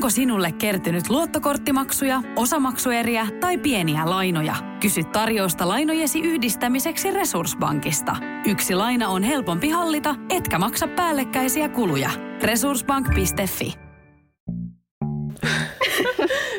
[0.00, 4.54] Onko sinulle kertynyt luottokorttimaksuja, osamaksueriä tai pieniä lainoja?
[4.80, 8.16] Kysy tarjousta lainojesi yhdistämiseksi Resurssbankista.
[8.46, 12.10] Yksi laina on helpompi hallita, etkä maksa päällekkäisiä kuluja.
[12.42, 13.74] Resurssbank.fi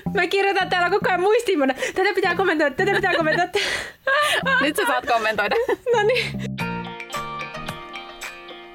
[0.15, 1.73] Mä kirjoitan täällä koko ajan muistimona.
[1.73, 3.51] Tätä pitää kommentoida, tätä pitää kommentoida.
[4.61, 5.55] Nyt sä saat kommentoida.
[5.95, 6.41] no niin.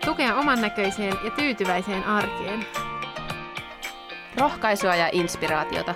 [0.04, 2.85] Tukea oman näköiseen ja tyytyväiseen arkeen.
[4.36, 5.94] Rohkaisua ja inspiraatiota.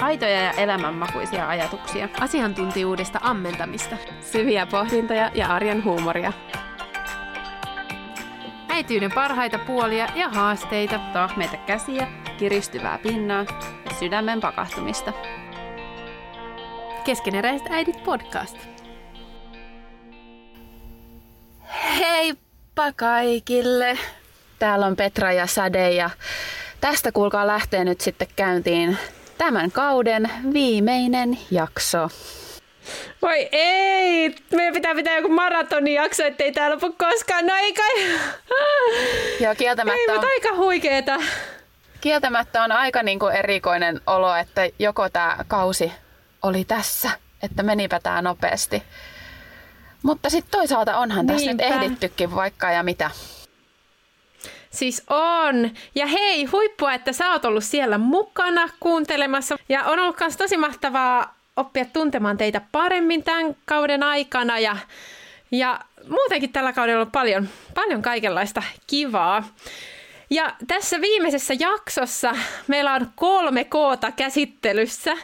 [0.00, 2.08] Aitoja ja elämänmakuisia ajatuksia.
[2.20, 3.96] Asiantuntijuudesta ammentamista.
[4.20, 6.32] Syviä pohdintoja ja arjen huumoria.
[8.68, 11.00] Äityyden parhaita puolia ja haasteita.
[11.12, 12.08] Tahmeita käsiä,
[12.38, 13.44] kiristyvää pinnaa
[13.84, 15.12] ja sydämen pakahtumista.
[17.04, 18.56] Keskeneräiset äidit podcast.
[21.98, 23.98] Heippa kaikille!
[24.58, 26.10] Täällä on Petra ja Sade ja
[26.80, 28.98] tästä kuulkaa lähtee nyt sitten käyntiin
[29.38, 32.08] tämän kauden viimeinen jakso.
[33.22, 34.34] Voi ei!
[34.52, 37.46] Meidän pitää pitää joku maratonijakso, ettei tää lopu koskaan.
[37.46, 38.18] No ei kai...
[39.40, 41.16] Joo, kieltämättä Ei, on, mutta aika huikeeta.
[42.00, 45.92] kieltämättä on aika niin kuin erikoinen olo, että joko tämä kausi
[46.42, 47.10] oli tässä,
[47.42, 48.82] että menipä tämä nopeasti.
[50.02, 53.10] Mutta sitten toisaalta onhan tässä nyt ehdittykin vaikka ja mitä.
[54.78, 55.70] Siis on.
[55.94, 59.56] Ja hei, huippua, että sä oot ollut siellä mukana kuuntelemassa.
[59.68, 64.58] Ja on ollut myös tosi mahtavaa oppia tuntemaan teitä paremmin tämän kauden aikana.
[64.58, 64.76] Ja,
[65.50, 69.44] ja muutenkin tällä kaudella on paljon, paljon kaikenlaista kivaa.
[70.30, 72.34] Ja tässä viimeisessä jaksossa
[72.66, 75.16] meillä on kolme koota käsittelyssä.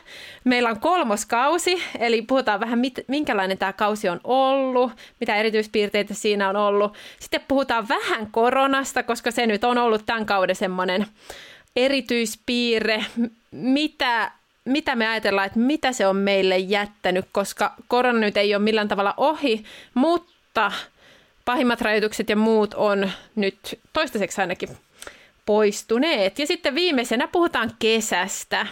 [0.44, 6.48] Meillä on kolmoskausi, eli puhutaan vähän, mit, minkälainen tämä kausi on ollut, mitä erityispiirteitä siinä
[6.48, 6.96] on ollut.
[7.20, 11.06] Sitten puhutaan vähän koronasta, koska se nyt on ollut tämän kauden semmoinen
[11.76, 13.04] erityispiirre,
[13.50, 14.30] mitä,
[14.64, 18.88] mitä me ajatellaan, että mitä se on meille jättänyt, koska korona nyt ei ole millään
[18.88, 20.72] tavalla ohi, mutta
[21.44, 24.68] pahimmat rajoitukset ja muut on nyt toistaiseksi ainakin
[25.46, 26.38] poistuneet.
[26.38, 28.66] Ja sitten viimeisenä puhutaan kesästä.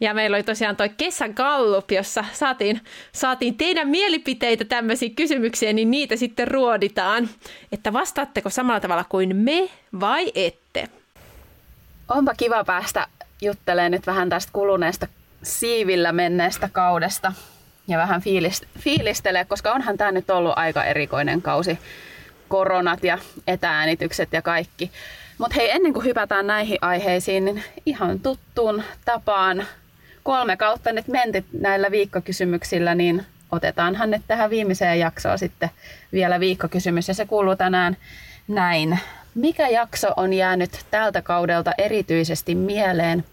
[0.00, 2.80] Ja meillä oli tosiaan toi kesägallup, jossa saatiin,
[3.12, 7.28] saatiin teidän mielipiteitä tämmöisiin kysymyksiin, niin niitä sitten ruoditaan.
[7.72, 9.70] Että vastaatteko samalla tavalla kuin me
[10.00, 10.88] vai ette?
[12.08, 13.06] Onpa kiva päästä
[13.42, 15.06] juttelemaan nyt vähän tästä kuluneesta
[15.42, 17.32] siivillä menneestä kaudesta
[17.88, 21.78] ja vähän fiilist- fiilistelee, koska onhan tämä nyt ollut aika erikoinen kausi.
[22.48, 24.90] Koronat ja etääänitykset ja kaikki.
[25.38, 29.66] Mutta hei, ennen kuin hypätään näihin aiheisiin, niin ihan tuttuun tapaan
[30.22, 35.70] kolme kautta nyt menty näillä viikkokysymyksillä, niin otetaanhan nyt tähän viimeiseen jaksoon sitten
[36.12, 37.08] vielä viikkokysymys.
[37.08, 37.96] Ja se kuuluu tänään
[38.48, 38.98] näin.
[39.34, 43.24] Mikä jakso on jäänyt tältä kaudelta erityisesti mieleen?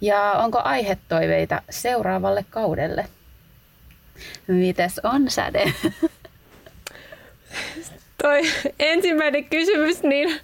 [0.00, 3.06] Ja onko aihetoiveita seuraavalle kaudelle?
[4.46, 5.72] Mites on säde?
[8.22, 8.42] Toi
[8.78, 10.40] ensimmäinen kysymys, niin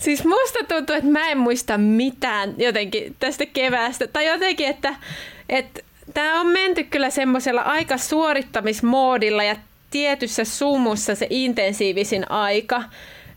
[0.00, 4.06] siis musta tuntuu, että mä en muista mitään jotenkin tästä keväästä.
[4.06, 4.94] Tai jotenkin, että,
[5.48, 5.80] että
[6.14, 9.56] tämä on menty kyllä semmoisella aika suorittamismoodilla ja
[9.90, 12.82] tietyssä sumussa se intensiivisin aika.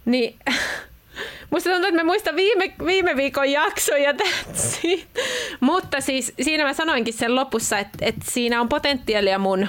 [0.06, 0.36] Niin
[1.50, 4.14] Musta tuntuu, että mä muistan viime, viime viikon jaksoja.
[5.60, 9.68] Mutta siis siinä mä sanoinkin sen lopussa, että, että siinä on potentiaalia mun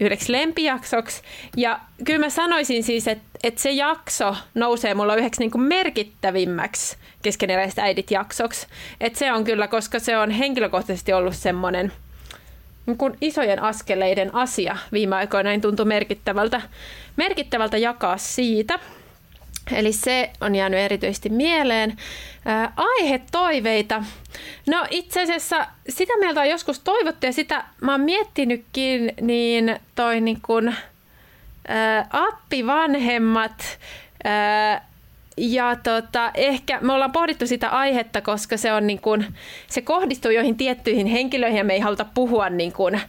[0.00, 1.22] yhdeksi lempijaksoksi.
[1.56, 7.78] Ja kyllä mä sanoisin siis, että, että se jakso nousee mulla yhdeksi niin merkittävimmäksi keskeneräiset
[7.78, 8.66] äidit jaksoksi.
[9.00, 11.92] Että se on kyllä, koska se on henkilökohtaisesti ollut semmoinen
[12.86, 16.62] niin isojen askeleiden asia viime aikoina, niin tuntuu merkittävältä,
[17.16, 18.78] merkittävältä jakaa siitä.
[19.72, 21.96] Eli se on jäänyt erityisesti mieleen.
[22.44, 24.04] Ää, aihetoiveita.
[24.66, 30.20] No itse asiassa sitä mieltä on joskus toivottu ja sitä mä oon miettinytkin, niin toi
[30.20, 30.74] niin kun,
[31.68, 33.78] ää, appivanhemmat
[34.24, 34.86] ää,
[35.36, 39.24] ja tota, ehkä me ollaan pohdittu sitä aihetta, koska se, on niin kun,
[39.66, 43.00] se kohdistuu joihin tiettyihin henkilöihin ja me ei haluta puhua niin kun,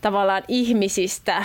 [0.00, 1.44] tavallaan ihmisistä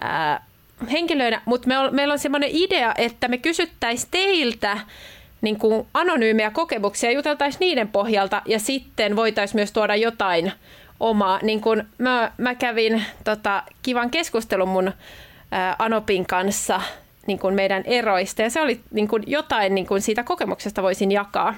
[0.00, 0.44] ää,
[0.86, 4.78] henkilöinä, mutta me meillä on semmoinen idea, että me kysyttäisiin teiltä
[5.40, 10.52] niin kuin anonyymejä kokemuksia, juteltaisiin niiden pohjalta ja sitten voitaisiin myös tuoda jotain
[11.00, 11.38] omaa.
[11.42, 14.92] Niin kuin mä, mä kävin tota, kivan keskustelun mun
[15.50, 16.80] ää, Anopin kanssa
[17.26, 21.12] niin kuin meidän eroista ja se oli niin kuin jotain niin kuin siitä kokemuksesta voisin
[21.12, 21.54] jakaa.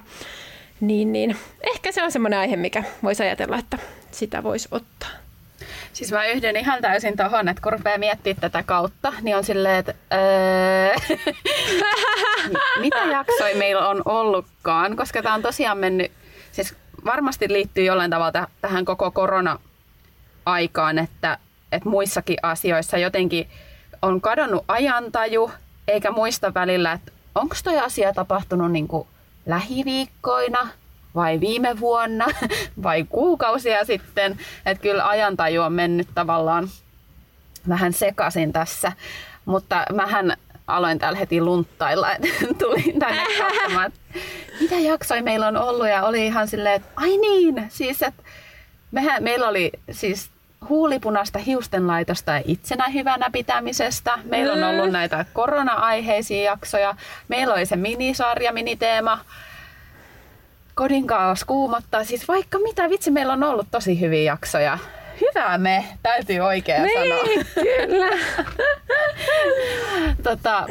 [0.81, 1.37] Niin, niin.
[1.61, 3.79] Ehkä se on semmoinen aihe, mikä voisi ajatella, että
[4.11, 5.24] sitä voisi ottaa.
[5.94, 9.76] Siis mä yhdyn ihan täysin tohon, että kun rupeaa miettimään tätä kautta, niin on silleen,
[9.76, 11.17] että öö,
[12.81, 16.12] mitä jaksoja meillä on ollutkaan, koska tämä on tosiaan mennyt,
[16.52, 16.75] siis
[17.05, 21.38] varmasti liittyy jollain tavalla tähän koko korona-aikaan, että,
[21.73, 23.49] että muissakin asioissa jotenkin
[24.02, 25.50] on kadonnut ajantaju,
[25.88, 29.08] eikä muista välillä, että onko toi asia tapahtunut niin kuin
[29.46, 30.69] lähiviikkoina
[31.15, 32.27] vai viime vuonna
[32.83, 34.39] vai kuukausia sitten.
[34.67, 36.69] Että kyllä ajantaju on mennyt tavallaan
[37.69, 38.93] vähän sekaisin tässä.
[39.45, 42.29] Mutta mähän aloin täällä heti lunttailla, että
[42.59, 43.93] tulin tänne katsomaan,
[44.61, 48.23] mitä jaksoja meillä on ollut ja oli ihan silleen, että ai niin, siis että
[48.91, 50.31] mehän, meillä oli siis
[50.69, 54.19] huulipunasta hiustenlaitosta ja itsenä hyvänä pitämisestä.
[54.25, 56.97] Meillä on ollut näitä korona-aiheisia jaksoja.
[57.29, 59.19] Meillä oli se minisarja, miniteema.
[60.75, 62.05] Kodin kaos kuumottaa.
[62.05, 64.79] Siis vaikka mitä, vitsi, meillä on ollut tosi hyviä jaksoja.
[65.21, 67.44] Hyvä me, täytyy oikein niin, sanoa.
[67.55, 68.11] kyllä.
[70.31, 70.67] tota,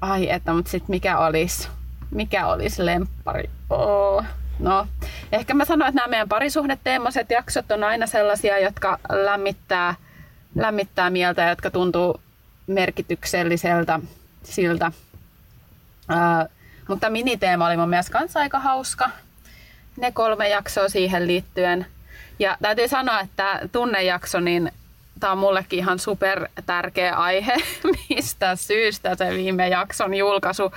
[0.00, 1.68] ai että, mutta sitten mikä olisi,
[2.10, 3.50] mikä olisi lemppari?
[3.70, 4.24] Oh.
[4.58, 4.86] No,
[5.32, 9.94] ehkä mä sanoin, että nämä meidän parisuhdeteemaiset jaksot on aina sellaisia, jotka lämmittää,
[10.54, 12.20] lämmittää mieltä jotka tuntuu
[12.66, 14.00] merkitykselliseltä
[14.42, 14.92] siltä.
[16.08, 16.46] Ää,
[16.88, 19.10] mutta miniteema oli mun mielestä kanssa aika hauska.
[19.96, 21.86] Ne kolme jaksoa siihen liittyen.
[22.38, 24.72] Ja täytyy sanoa, että tunnejakso, niin
[25.20, 27.56] tämä on mullekin ihan super tärkeä aihe,
[28.08, 30.72] mistä syystä se viime jakson julkaisu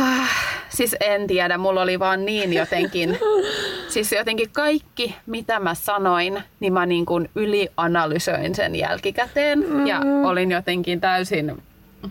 [0.00, 0.30] Ah,
[0.68, 3.18] siis en tiedä, mulla oli vaan niin jotenkin,
[3.92, 9.86] siis jotenkin kaikki mitä mä sanoin, niin mä niin kuin ylianalysöin sen jälkikäteen mm.
[9.86, 11.62] ja olin jotenkin täysin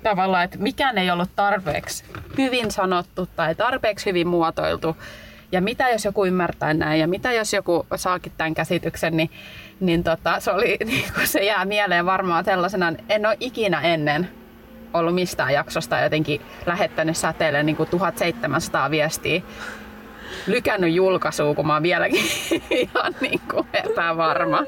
[0.04, 2.04] tavallaan, että mikään ei ollut tarpeeksi
[2.38, 4.98] hyvin sanottu tai tarpeeksi hyvin muotoiltu.
[5.51, 9.31] Ja mitä jos joku ymmärtää näin ja mitä jos joku saakin tämän käsityksen, niin,
[9.80, 14.30] niin tota, se, oli, niin se jää mieleen varmaan sellaisena, en ole ikinä ennen
[14.94, 19.42] ollut mistään jaksosta jotenkin lähettänyt säteelle niin kuin 1700 viestiä
[20.48, 22.25] lykännyt julkaisua, kun mä oon vieläkin
[22.69, 24.63] ihan niin kuin epävarma.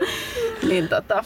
[0.67, 1.23] Niin tota,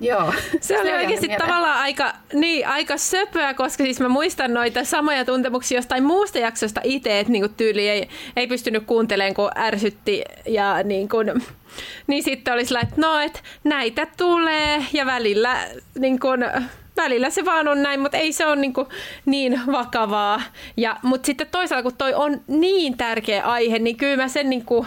[0.00, 0.32] Joo.
[0.60, 5.78] Se oli oikeasti tavallaan aika, niin, aika söpöä, koska siis mä muistan noita samoja tuntemuksia
[5.78, 11.08] jostain muusta jaksosta itse, että niin tyyli ei, ei pystynyt kuuntelemaan, kun ärsytti ja niin
[11.08, 11.42] kuin,
[12.06, 15.58] niin sitten olisi että no, että näitä tulee ja välillä
[15.98, 16.44] niin kuin,
[16.96, 18.74] välillä se vaan on näin, mutta ei se ole niin,
[19.26, 20.42] niin vakavaa.
[20.76, 24.64] Ja, mutta sitten toisaalta, kun toi on niin tärkeä aihe, niin kyllä mä sen niin
[24.64, 24.86] kuin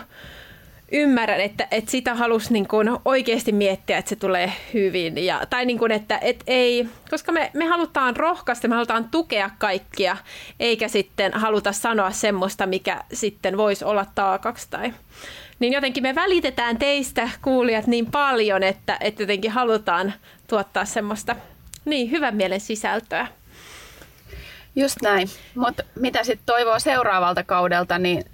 [0.92, 5.26] ymmärrän, että, että sitä halusi niin kuin oikeasti miettiä, että se tulee hyvin.
[5.26, 9.50] Ja, tai niin kuin, että, että ei, koska me, me halutaan rohkaista, me halutaan tukea
[9.58, 10.18] kaikkia,
[10.60, 14.94] eikä sitten haluta sanoa semmoista, mikä sitten voisi olla taakaksi tai
[15.60, 20.14] niin jotenkin me välitetään teistä kuulijat niin paljon, että, että jotenkin halutaan
[20.48, 21.36] tuottaa semmoista
[21.86, 23.28] niin, hyvän mielen sisältöä.
[24.76, 25.30] Just näin.
[25.56, 28.26] Mutta mitä sitten toivoo seuraavalta kaudelta, niin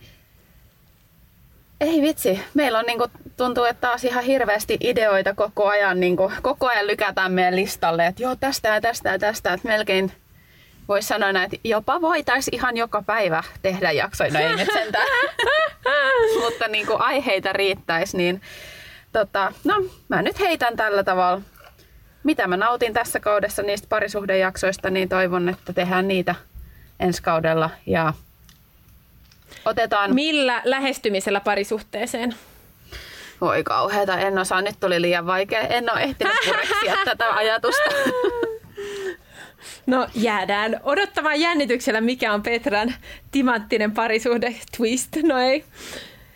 [1.82, 3.08] ei vitsi, meillä on niinku,
[3.38, 8.24] tuntuu, että taas ihan hirveästi ideoita koko ajan, niinku, koko ajan lykätään meidän listalle, että
[8.24, 10.12] joo tästä ja tästä ja tästä, että melkein
[10.88, 15.08] voisi sanoa näin, että jopa voitaisiin ihan joka päivä tehdä jaksoja, no ei nyt sentään,
[16.44, 18.42] mutta niinku aiheita riittäisi, niin
[19.12, 19.74] tota, no
[20.08, 21.42] mä nyt heitän tällä tavalla.
[22.24, 26.36] Mitä mä nautin tässä kaudessa niistä parisuhdejaksoista, niin toivon, että tehdään niitä
[27.00, 27.70] ensi kaudella.
[27.86, 28.14] Ja
[29.68, 30.16] otetaan...
[30.16, 32.36] Millä lähestymisellä parisuhteeseen?
[33.42, 34.62] Voi kauheeta, en osaa.
[34.62, 35.60] Nyt tuli liian vaikea.
[35.60, 37.90] En ole ehtinyt pureksia tätä ajatusta.
[39.86, 42.94] No jäädään odottamaan jännityksellä, mikä on Petran
[43.32, 45.16] timanttinen parisuhde twist.
[45.24, 45.66] No ei.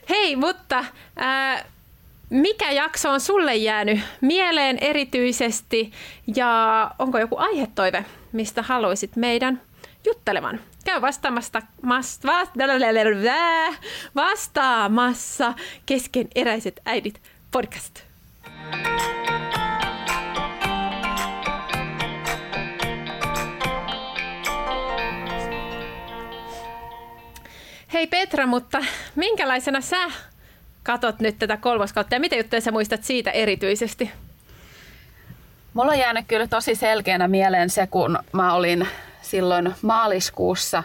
[0.10, 1.66] Hei, mutta ää,
[2.30, 5.92] mikä jakso on sulle jäänyt mieleen erityisesti
[6.36, 9.62] ja onko joku aihetoive, mistä haluaisit meidän
[10.06, 10.60] juttelevan?
[10.86, 11.62] Käy vastaamassa,
[14.16, 15.54] vastaamassa
[15.86, 17.22] keskeneräiset äidit
[17.52, 18.00] podcast.
[27.94, 28.80] Hei Petra, mutta
[29.16, 30.12] minkälaisena sä
[30.84, 34.12] katot nyt tätä kolmoskautta ja mitä juttuja sä muistat siitä erityisesti?
[35.74, 38.88] Mulla on jäänyt kyllä tosi selkeänä mieleen se, kun mä olin
[39.22, 40.84] silloin maaliskuussa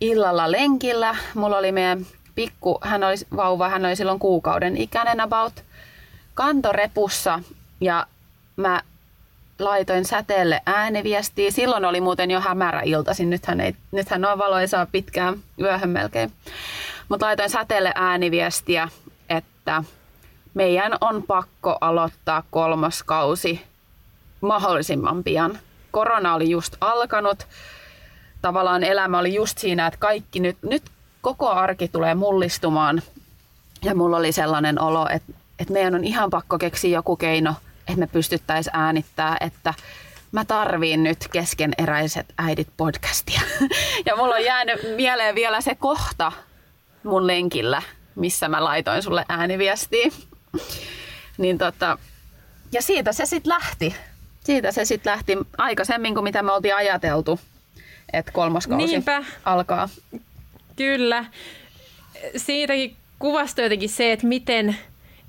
[0.00, 1.16] illalla lenkillä.
[1.34, 5.64] Mulla oli meidän pikku, hän oli vauva, hän oli silloin kuukauden ikäinen about,
[6.34, 7.40] kantorepussa
[7.80, 8.06] ja
[8.56, 8.82] mä
[9.58, 11.50] laitoin säteelle ääniviestiä.
[11.50, 16.32] Silloin oli muuten jo hämärä iltaisin, nythän, ei, nythän on valoisaa pitkään yöhön melkein.
[17.08, 18.88] Mutta laitoin säteelle ääniviestiä,
[19.28, 19.84] että
[20.54, 23.62] meidän on pakko aloittaa kolmas kausi
[24.40, 25.58] mahdollisimman pian.
[25.90, 27.46] Korona oli just alkanut.
[28.42, 30.82] Tavallaan elämä oli just siinä, että kaikki nyt, nyt
[31.20, 33.02] koko arki tulee mullistumaan.
[33.84, 38.00] Ja mulla oli sellainen olo, että, että meidän on ihan pakko keksiä joku keino, että
[38.00, 39.74] me pystyttäisiin äänittää, että
[40.32, 43.40] mä tarviin nyt keskeneräiset äidit podcastia.
[44.06, 46.32] Ja mulla on jäänyt mieleen vielä se kohta
[47.02, 47.82] mun lenkillä,
[48.14, 50.10] missä mä laitoin sulle ääniviestiä.
[51.38, 51.98] Niin tota,
[52.72, 53.94] ja siitä se sitten lähti.
[54.48, 57.40] Siitä se sitten lähti aikaisemmin kuin mitä me oltiin ajateltu,
[58.12, 59.24] että kolmoskausi Niinpä.
[59.44, 59.88] alkaa.
[60.76, 61.24] Kyllä.
[62.36, 64.76] Siitäkin kuvastui jotenkin se, että miten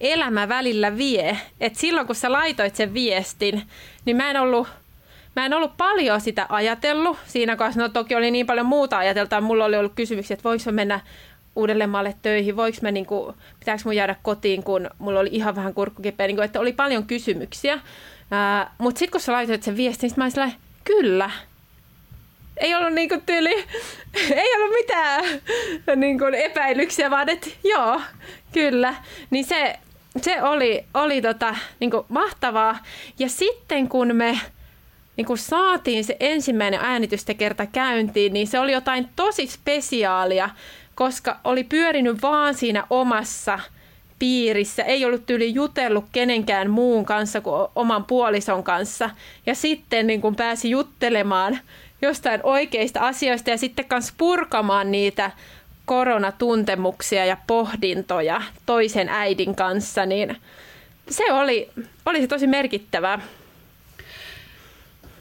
[0.01, 1.37] elämä välillä vie.
[1.59, 3.61] Et silloin kun sä laitoit sen viestin,
[4.05, 4.67] niin mä en ollut,
[5.35, 7.17] mä en ollut paljon sitä ajatellut.
[7.27, 9.41] Siinä kohdassa no toki oli niin paljon muuta ajateltaa.
[9.41, 10.99] Mulla oli ollut kysymyksiä, että voiko mä mennä
[11.55, 15.73] Uudellemaalle töihin, voiko mä, niin kuin, pitääkö mun jäädä kotiin, kun mulla oli ihan vähän
[15.73, 17.79] kurkkukipeä, niin kuin, että oli paljon kysymyksiä.
[18.77, 21.31] Mutta sitten kun sä laitoit sen viestin, niin mä olin kyllä,
[22.59, 23.55] ei ollut niinku tyyli,
[24.41, 25.23] ei ollut mitään
[25.95, 28.01] niinku epäilyksiä, vaan että joo,
[28.53, 28.95] kyllä.
[29.29, 29.79] Niin se,
[30.21, 32.79] se oli, oli tota, niinku mahtavaa.
[33.19, 34.39] Ja sitten kun me
[35.17, 40.49] niinku saatiin se ensimmäinen äänitystä kerta käyntiin, niin se oli jotain tosi spesiaalia,
[40.95, 43.59] koska oli pyörinyt vaan siinä omassa
[44.19, 49.09] piirissä, ei ollut tyyli jutellut kenenkään muun kanssa kuin oman puolison kanssa.
[49.45, 51.59] Ja sitten niin kun pääsi juttelemaan
[52.01, 55.31] jostain oikeista asioista ja sitten kanssa purkamaan niitä
[55.85, 60.37] koronatuntemuksia ja pohdintoja toisen äidin kanssa, niin
[61.09, 61.69] se oli,
[62.05, 63.21] oli se tosi merkittävää.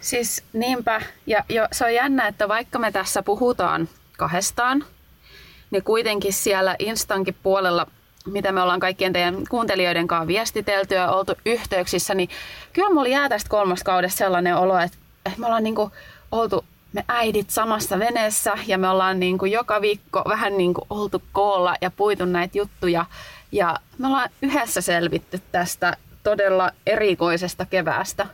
[0.00, 4.84] Siis niinpä, ja jo, se on jännä, että vaikka me tässä puhutaan kahdestaan,
[5.70, 7.86] niin kuitenkin siellä Instankin puolella,
[8.26, 12.28] mitä me ollaan kaikkien teidän kuuntelijoiden kanssa viestitelty ja oltu yhteyksissä, niin
[12.72, 15.92] kyllä mulla jää tästä kolmoskaudesta sellainen olo, että, että me ollaan niinku
[16.32, 20.84] oltu me äidit samassa veneessä ja me ollaan niin kuin joka viikko vähän niin kuin
[20.90, 23.04] oltu koolla ja puitu näitä juttuja.
[23.52, 28.26] Ja me ollaan yhdessä selvitty tästä todella erikoisesta keväästä.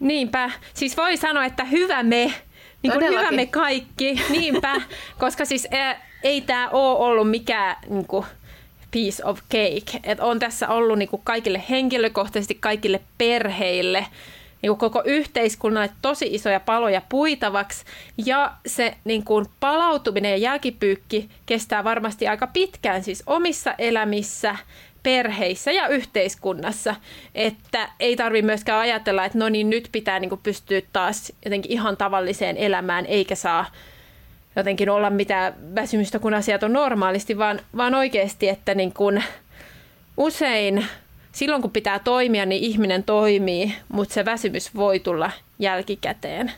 [0.00, 0.50] Niinpä.
[0.74, 2.34] Siis voi sanoa, että hyvä me.
[2.82, 4.20] Niin kuin hyvä me kaikki.
[4.30, 4.80] Niinpä.
[5.18, 5.68] Koska siis
[6.22, 8.26] ei tämä ole ollut mikään niin kuin,
[8.92, 10.00] piece of cake.
[10.04, 14.06] Et on tässä ollut niin kuin kaikille henkilökohtaisesti, kaikille perheille–
[14.62, 17.84] niin koko yhteiskunnalle tosi isoja paloja puitavaksi.
[18.26, 24.56] Ja se niin kuin palautuminen ja jälkipyykki kestää varmasti aika pitkään siis omissa elämissä,
[25.02, 26.94] perheissä ja yhteiskunnassa.
[27.34, 31.96] Että ei tarvi myöskään ajatella, että no niin nyt pitää niin pystyä taas jotenkin ihan
[31.96, 33.66] tavalliseen elämään, eikä saa
[34.56, 39.24] jotenkin olla mitään väsymystä, kun asiat on normaalisti, vaan, vaan oikeasti, että niin kuin
[40.16, 40.86] usein
[41.32, 46.52] silloin kun pitää toimia, niin ihminen toimii, mutta se väsymys voi tulla jälkikäteen.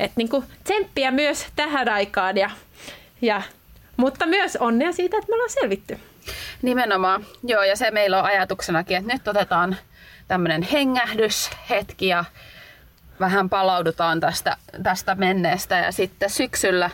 [0.00, 2.50] Et niin kuin tsemppiä myös tähän aikaan, ja,
[3.22, 3.42] ja,
[3.96, 5.98] mutta myös onnea siitä, että me ollaan selvitty.
[6.62, 9.76] Nimenomaan, joo, ja se meillä on ajatuksenakin, että nyt otetaan
[10.28, 12.24] tämmöinen hengähdyshetki ja
[13.20, 16.90] vähän palaudutaan tästä, tästä menneestä ja sitten syksyllä,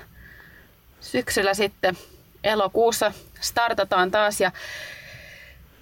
[1.05, 1.99] syksyllä sitten
[2.45, 4.53] elokuussa startataan taas ja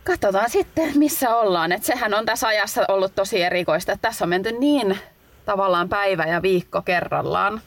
[0.05, 1.73] katsotaan sitten, missä ollaan.
[1.73, 4.99] Et sehän on tässä ajassa ollut tosi erikoista, että tässä on menty niin
[5.45, 7.61] tavallaan päivä ja viikko kerrallaan.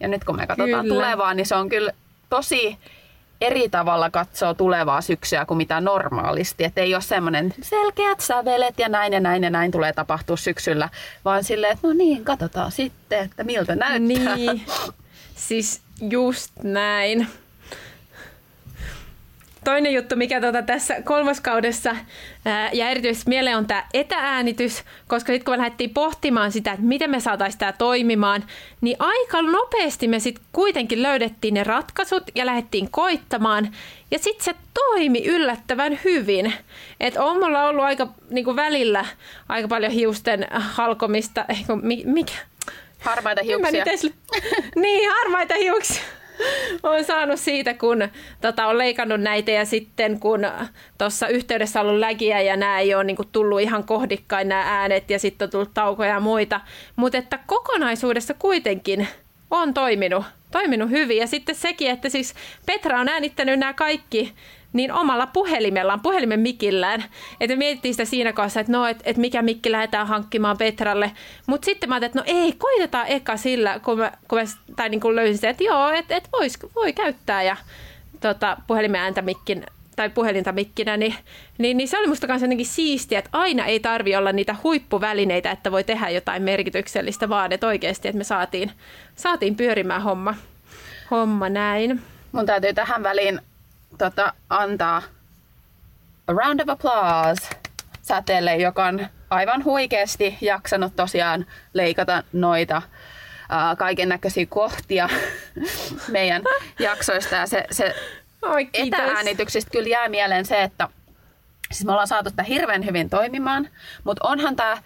[0.00, 0.94] Ja nyt kun me katsotaan kyllä.
[0.94, 1.92] tulevaa, niin se on kyllä
[2.30, 2.78] tosi
[3.40, 6.64] eri tavalla katsoa tulevaa syksyä kuin mitä normaalisti.
[6.64, 10.88] Että ei ole semmoinen selkeät sävelet ja näin ja näin ja näin tulee tapahtua syksyllä,
[11.24, 14.36] vaan silleen, että no niin, katsotaan sitten, että miltä näyttää.
[14.36, 14.62] Niin,
[15.34, 17.26] siis just näin
[19.64, 21.96] toinen juttu, mikä tuota tässä kolmoskaudessa
[22.72, 27.10] ja erityisesti mieleen on tämä etääänitys, koska sitten kun me lähdettiin pohtimaan sitä, että miten
[27.10, 28.44] me saataisiin tämä toimimaan,
[28.80, 33.74] niin aika nopeasti me sitten kuitenkin löydettiin ne ratkaisut ja lähdettiin koittamaan.
[34.10, 36.52] Ja sitten se toimi yllättävän hyvin.
[37.00, 39.04] Että on mulla ollut aika niin kuin välillä
[39.48, 41.44] aika paljon hiusten halkomista,
[42.04, 42.49] mikä?
[43.00, 43.84] Harmaita hiuksia.
[44.82, 46.02] niin, harmaita hiuksia
[46.82, 48.08] olen saanut siitä, kun
[48.40, 50.40] tota, on leikannut näitä ja sitten kun
[50.98, 54.80] tuossa yhteydessä on ollut lägiä ja nämä ei ole niin kuin, tullut ihan kohdikkain nämä
[54.80, 56.60] äänet ja sitten on tullut taukoja ja muita.
[56.96, 59.08] Mutta että kokonaisuudessa kuitenkin
[59.50, 61.18] on toiminut, toiminut hyvin.
[61.18, 62.34] Ja sitten sekin, että siis
[62.66, 64.34] Petra on äänittänyt nämä kaikki
[64.72, 67.04] niin omalla puhelimellaan, puhelimen mikillään.
[67.40, 71.12] Että mietittiin sitä siinä kohdassa, että no, että et mikä mikki lähdetään hankkimaan Petralle.
[71.46, 74.44] Mutta sitten mä ajattelin, että no ei, koitetaan eka sillä, kun mä, kun mä
[74.76, 77.56] tai niin kuin löysin sen, että joo, että et vois, voi käyttää ja
[78.20, 79.64] tota, puhelimen ääntä mikkin
[79.96, 81.14] tai puhelinta mikkinä, niin,
[81.58, 85.50] niin, niin se oli musta kanssa jotenkin siistiä, että aina ei tarvi olla niitä huippuvälineitä,
[85.50, 88.70] että voi tehdä jotain merkityksellistä, vaan että oikeasti, että me saatiin,
[89.16, 90.34] saatiin pyörimään homma,
[91.10, 92.02] homma näin.
[92.32, 93.40] mun täytyy tähän väliin
[94.00, 95.02] tota, antaa
[96.26, 97.48] a round of applause
[98.02, 102.82] säteelle, joka on aivan huikeasti jaksanut tosiaan leikata noita
[103.78, 105.08] kaiken näköisiä kohtia
[106.08, 106.42] meidän
[106.78, 107.34] jaksoista.
[107.34, 107.94] Ja se, se
[108.42, 109.00] Oi, kiitos.
[109.00, 110.88] etäänityksistä kyllä jää mieleen se, että
[111.72, 113.68] siis me ollaan saatu tätä hirveän hyvin toimimaan,
[114.04, 114.82] mutta onhan tämä,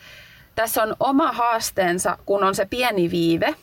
[0.54, 3.54] tässä on oma haasteensa, kun on se pieni viive.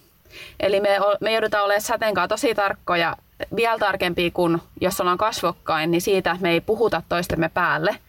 [0.60, 0.90] Eli me,
[1.22, 3.18] me joudutaan olemaan sateenkaan tosi tarkkoja,
[3.56, 7.96] vielä tarkempia kuin jos ollaan kasvokkain, niin siitä, me ei puhuta toistemme päälle–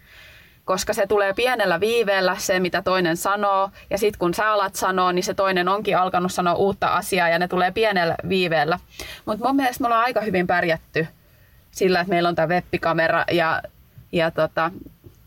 [0.65, 5.13] koska se tulee pienellä viiveellä se, mitä toinen sanoo, ja sitten kun sä alat sanoa,
[5.13, 8.79] niin se toinen onkin alkanut sanoa uutta asiaa, ja ne tulee pienellä viiveellä.
[9.25, 11.07] Mutta mun mielestä me ollaan aika hyvin pärjätty
[11.71, 13.63] sillä, että meillä on tämä webbikamera, ja,
[14.13, 14.71] ja tota,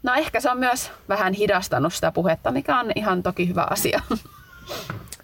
[0.03, 4.01] no ehkä se on myös vähän hidastanut sitä puhetta, mikä on ihan toki hyvä asia.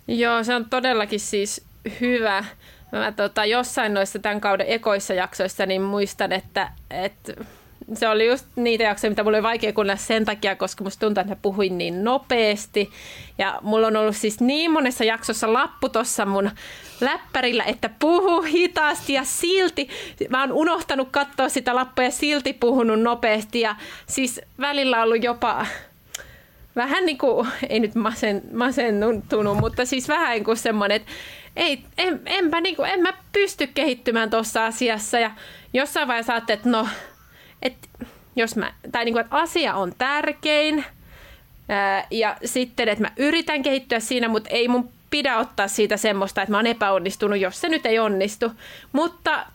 [0.07, 1.65] Joo, se on todellakin siis
[2.01, 2.45] hyvä.
[2.91, 7.33] Mä tota, jossain noissa tämän kauden ekoissa jaksoissa niin muistan, että, että
[7.93, 11.21] se oli just niitä jaksoja, mitä mulla oli vaikea kuunnella sen takia, koska musta tuntuu,
[11.21, 12.91] että mä puhuin niin nopeasti.
[13.38, 16.51] Ja mulla on ollut siis niin monessa jaksossa lappu tuossa mun
[17.01, 19.89] läppärillä, että puhu hitaasti ja silti.
[20.29, 23.60] Mä oon unohtanut katsoa sitä lappua ja silti puhunut nopeasti.
[23.60, 23.75] Ja
[24.07, 25.65] siis välillä on ollut jopa
[26.75, 31.12] vähän niin kuin, ei nyt masen, masentunut, mutta siis vähän kuin semmoinen, että
[31.55, 35.20] ei, en, enpä niin kuin, en mä pysty kehittymään tuossa asiassa.
[35.20, 35.31] Ja
[35.74, 36.88] jossain vaiheessa ajattelin, että no
[37.62, 37.88] että
[38.36, 40.86] jos mä, tai niin kuin, että asia on tärkein
[41.70, 46.41] ää, ja sitten, että mä yritän kehittyä siinä, mutta ei mun pidä ottaa siitä semmoista,
[46.41, 48.51] että mä oon epäonnistunut, jos se nyt ei onnistu.
[48.91, 49.46] Mutta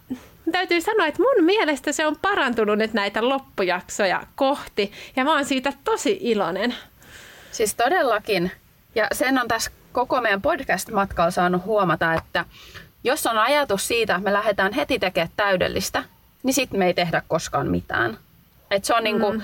[0.53, 5.45] täytyy sanoa, että mun mielestä se on parantunut nyt näitä loppujaksoja kohti ja mä oon
[5.45, 6.75] siitä tosi iloinen.
[7.53, 8.51] Siis todellakin.
[8.95, 12.45] Ja sen on tässä koko meidän podcast-matkalla saanut huomata, että
[13.05, 16.05] jos on ajatus siitä, että me lähdetään heti tekemään täydellistä,
[16.43, 18.19] niin sitten me ei tehdä koskaan mitään.
[18.71, 19.05] Et se on mm.
[19.05, 19.35] niinku,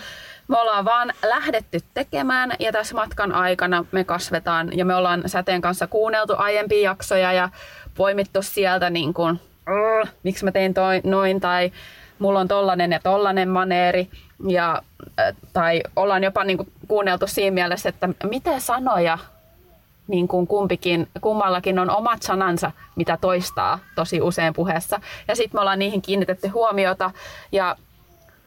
[0.48, 5.60] me ollaan vaan lähdetty tekemään ja tässä matkan aikana me kasvetaan ja me ollaan Säteen
[5.60, 7.48] kanssa kuunneltu aiempia jaksoja ja
[7.94, 9.40] poimittu sieltä niin kuin,
[10.22, 11.72] miksi mä tein toi, noin tai
[12.18, 14.10] mulla on tollanen ja tollanen maneeri
[14.48, 14.82] ja,
[15.52, 19.18] tai ollaan jopa niin kuin kuunneltu siinä mielessä, että mitä sanoja
[20.08, 25.00] niin kuin kumpikin, kummallakin on omat sanansa, mitä toistaa tosi usein puheessa.
[25.28, 27.10] Ja sitten me ollaan niihin kiinnitetty huomiota
[27.52, 27.76] ja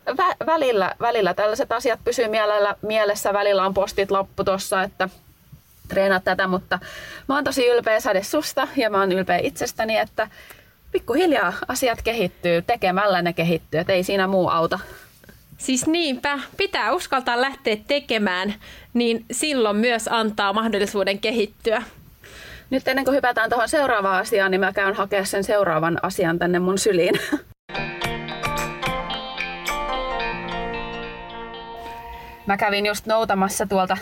[0.10, 5.10] vä- välillä, välillä tällaiset asiat pysyy mielellä, mielessä, välillä on postit loppu tuossa, että
[5.88, 6.80] treenaa tätä, mutta
[7.30, 10.28] mä oon tosi ylpeä Sade susta ja mä oon ylpeä itsestäni, että
[10.91, 14.80] pikkuhiljaa asiat kehittyy, tekemällä ne kehittyy, että ei siinä muu auta.
[15.58, 18.54] Siis niinpä, pitää uskaltaa lähteä tekemään,
[18.94, 21.84] niin silloin myös antaa mahdollisuuden kehittyä.
[22.70, 26.60] Nyt ennen kuin hypätään tuohon seuraavaan asiaan, niin mä käyn hakea sen seuraavan asian tänne
[26.60, 27.20] mun syliin.
[32.48, 33.98] Mä kävin just noutamassa tuolta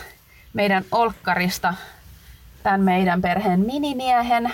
[0.52, 1.74] meidän olkkarista
[2.62, 4.52] tämän meidän perheen minimiehen,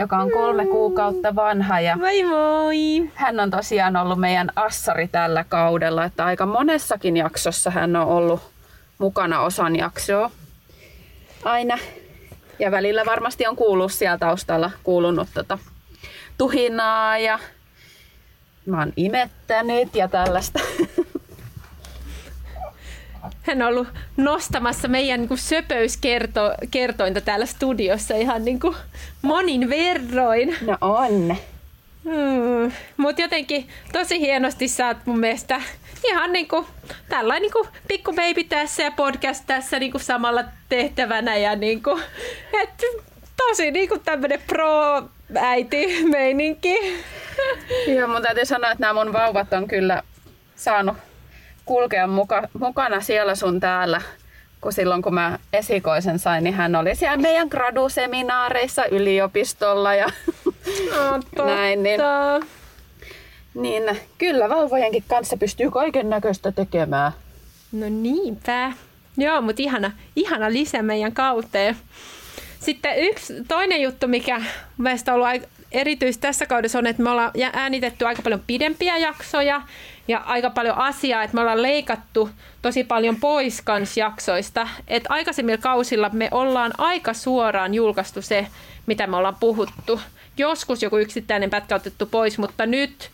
[0.00, 1.80] joka on kolme kuukautta vanha.
[1.80, 3.10] Ja moi moi!
[3.14, 8.40] Hän on tosiaan ollut meidän assari tällä kaudella, että aika monessakin jaksossa hän on ollut
[8.98, 10.30] mukana osan jaksoa
[11.44, 11.78] aina.
[12.58, 15.58] Ja välillä varmasti on kuullut siellä taustalla kuulunut tota
[16.38, 17.38] tuhinaa ja
[18.66, 20.58] mä oon imettänyt ja tällaista.
[23.42, 28.76] Hän on ollut nostamassa meidän niin söpöyskertointa täällä studiossa ihan niin kuin
[29.22, 30.56] monin verroin.
[30.60, 31.36] No on.
[32.04, 32.72] Hmm.
[32.96, 35.60] Mutta jotenkin tosi hienosti sä oot mun mielestä
[36.04, 36.66] ihan niin kuin,
[37.08, 41.82] tällainen niin kuin pikku baby tässä ja podcast tässä niin kuin samalla tehtävänä ja niin
[41.82, 42.02] kuin,
[42.62, 42.82] et,
[43.36, 47.02] tosi niin kuin tämmöinen pro-äiti meininki.
[47.96, 50.02] Joo, mun täytyy sanoa, että nämä mun vauvat on kyllä
[50.56, 50.96] saanut
[51.70, 54.02] kulkea muka, mukana siellä sun täällä.
[54.60, 60.06] Kun silloin kun mä esikoisen sain, niin hän oli siellä meidän graduseminaareissa yliopistolla ja
[61.36, 61.82] no, näin.
[61.82, 62.00] Niin,
[63.54, 67.12] niin kyllä vauvojenkin kanssa pystyy kaiken näköistä tekemään.
[67.72, 68.72] No niinpä.
[69.16, 71.76] Joo, mutta ihana, ihana lisä meidän kauteen.
[72.60, 74.42] Sitten yksi toinen juttu, mikä
[74.78, 79.62] mielestäni on ollut erityisesti tässä kaudessa on, että me ollaan äänitetty aika paljon pidempiä jaksoja
[80.10, 82.30] ja aika paljon asiaa, että me ollaan leikattu
[82.62, 84.68] tosi paljon pois kans jaksoista.
[84.88, 88.46] Et aikaisemmilla kausilla me ollaan aika suoraan julkaistu se,
[88.86, 90.00] mitä me ollaan puhuttu.
[90.36, 93.10] Joskus joku yksittäinen pätkä otettu pois, mutta nyt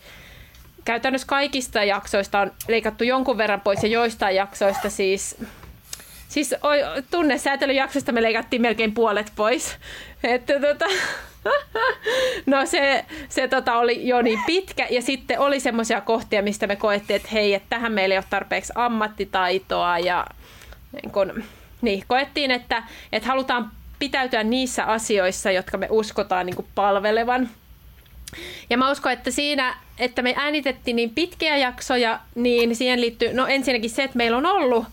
[0.85, 5.37] käytännössä kaikista jaksoista on leikattu jonkun verran pois ja joistain jaksoista siis
[6.27, 6.55] Siis
[7.11, 9.75] tunnesäätelyjaksosta me leikattiin melkein puolet pois.
[10.23, 10.85] Että tota,
[12.45, 16.75] No se, se tota oli jo niin pitkä ja sitten oli semmoisia kohtia, mistä me
[16.75, 20.25] koettiin, että hei, että tähän meillä ei ole tarpeeksi ammattitaitoa ja
[20.91, 21.43] niin kun,
[21.81, 27.49] niin, koettiin, että, että halutaan pitäytyä niissä asioissa, jotka me uskotaan niin palvelevan.
[28.69, 33.47] Ja mä uskon, että siinä, että me äänitettiin niin pitkiä jaksoja, niin siihen liittyy, no
[33.47, 34.85] ensinnäkin se, että meillä on ollut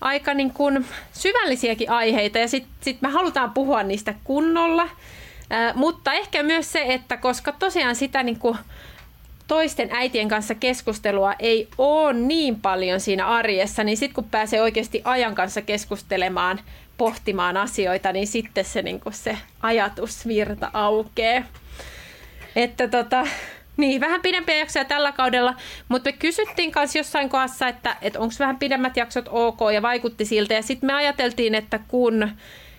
[0.00, 4.88] aika niin kuin syvällisiäkin aiheita ja sitten sit me halutaan puhua niistä kunnolla.
[5.74, 8.58] Mutta ehkä myös se, että koska tosiaan sitä niin kuin
[9.48, 15.02] toisten äitien kanssa keskustelua ei ole niin paljon siinä arjessa, niin sitten kun pääsee oikeasti
[15.04, 16.60] ajan kanssa keskustelemaan,
[16.98, 21.44] pohtimaan asioita, niin sitten se, niin kuin se ajatusvirta aukeaa.
[22.56, 23.26] Että tota,
[23.76, 25.54] niin, vähän pidempiä jaksoja tällä kaudella,
[25.88, 30.24] mutta me kysyttiin kanssa jossain kohdassa, että, että onko vähän pidemmät jaksot ok ja vaikutti
[30.24, 30.54] siltä.
[30.54, 32.30] Ja sitten me ajateltiin, että kun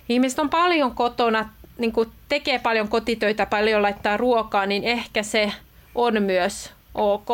[0.10, 5.52] ihmiset on paljon kotona, niin kuin tekee paljon kotitöitä, paljon laittaa ruokaa, niin ehkä se
[5.96, 7.30] on myös ok.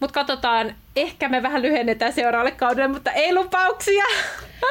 [0.00, 4.04] Mutta katsotaan, ehkä me vähän lyhennetään seuraavalle kaudelle, mutta ei lupauksia.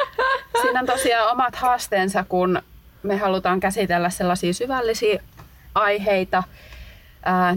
[0.62, 2.62] Siinä on tosiaan omat haasteensa, kun
[3.02, 5.22] me halutaan käsitellä sellaisia syvällisiä
[5.74, 6.42] aiheita.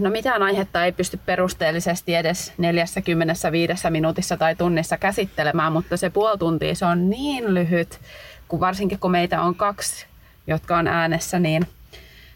[0.00, 6.38] No mitään aihetta ei pysty perusteellisesti edes 45 minuutissa tai tunnissa käsittelemään, mutta se puoli
[6.38, 8.00] tuntia se on niin lyhyt,
[8.48, 10.06] kun varsinkin kun meitä on kaksi,
[10.46, 11.66] jotka on äänessä, niin,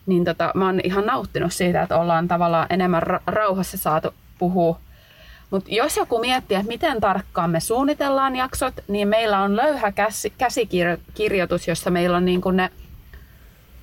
[0.06, 4.80] niin tota, mä oon ihan nauttinut siitä, että ollaan tavallaan enemmän rauhassa saatu puhua
[5.50, 9.92] mutta jos joku miettii, että miten tarkkaan me suunnitellaan jaksot, niin meillä on löyhä
[10.38, 12.70] käsikirjoitus, jossa meillä on niin kuin ne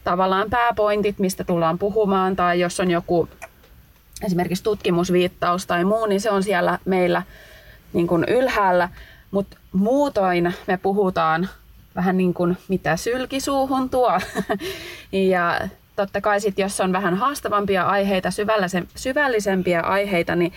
[0.03, 3.29] tavallaan pääpointit, mistä tullaan puhumaan, tai jos on joku
[4.23, 7.23] esimerkiksi tutkimusviittaus tai muu, niin se on siellä meillä
[7.93, 8.89] niin kuin ylhäällä.
[9.31, 11.49] Mutta muutoin me puhutaan
[11.95, 14.19] vähän niin kuin mitä sylkisuuhun tuo.
[15.11, 18.29] ja totta kai sitten, jos on vähän haastavampia aiheita,
[18.95, 20.53] syvällisempiä aiheita, niin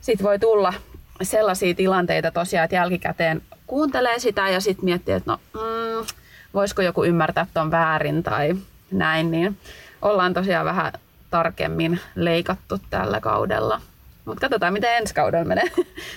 [0.00, 0.74] sitten voi tulla
[1.22, 6.06] sellaisia tilanteita tosiaan, että jälkikäteen kuuntelee sitä ja sitten miettii, että no, mm,
[6.54, 8.54] voisiko joku ymmärtää tuon väärin tai
[8.90, 9.58] näin, niin
[10.02, 10.92] ollaan tosiaan vähän
[11.30, 13.80] tarkemmin leikattu tällä kaudella.
[14.24, 15.70] Mutta katsotaan, miten ensi kaudella menee.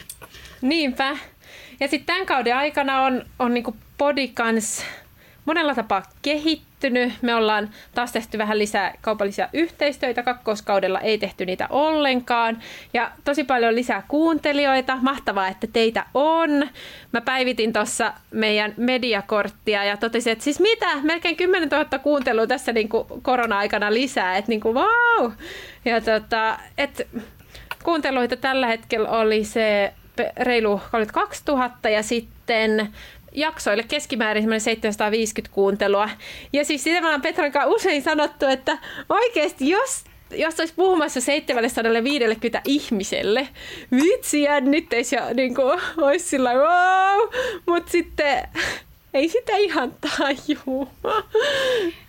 [0.62, 1.18] Niinpä.
[1.80, 4.86] Ja sitten tämän kauden aikana on, on niinku podikans
[5.50, 7.14] monella tapaa kehittynyt.
[7.22, 10.24] Me ollaan taas tehty vähän lisää kaupallisia yhteistyötä.
[10.24, 12.58] Kakkoskaudella ei tehty niitä ollenkaan.
[12.94, 14.98] Ja tosi paljon lisää kuuntelijoita.
[15.02, 16.50] Mahtavaa, että teitä on.
[17.14, 20.96] Mä päivitin tuossa meidän mediakorttia ja totesin, että siis mitä?
[21.02, 24.38] Melkein 10 000 kuuntelua tässä niin kuin korona-aikana lisää.
[24.38, 25.32] Että niin kuin wow!
[25.86, 27.08] Ja tota, et,
[27.84, 29.94] kuunteluita tällä hetkellä oli se
[30.38, 32.94] reilu 32 000 ja sitten
[33.32, 36.10] jaksoille keskimäärin 750 kuuntelua.
[36.54, 38.78] Ja siis sitä me ollaan Petran kanssa usein sanottu, että
[39.10, 43.48] oikeasti jos jos olisi puhumassa 750 ihmiselle,
[43.92, 47.30] vitsi jännittäisi ja niin kuin, olisi sillä wow,
[47.66, 48.50] mutta sitten
[49.14, 50.90] ei sitä ihan tajuu.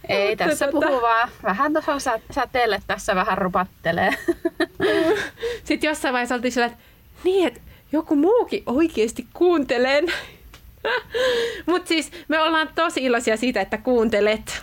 [0.08, 0.86] Ei tässä tota...
[0.86, 1.28] puhu vaan.
[1.42, 4.10] Vähän tuossa sä, teille tässä vähän rupattelee.
[5.64, 6.78] Sitten jossain vaiheessa oltiin sillä, että
[7.24, 7.60] niin, että
[7.92, 10.02] joku muukin oikeasti kuuntelee
[11.66, 14.62] mutta siis me ollaan tosi iloisia siitä, että kuuntelet.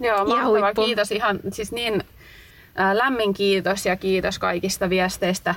[0.00, 0.74] Joo, mahtavaa.
[0.74, 2.04] Kiitos ihan, siis niin
[2.74, 5.54] ää, lämmin kiitos ja kiitos kaikista viesteistä.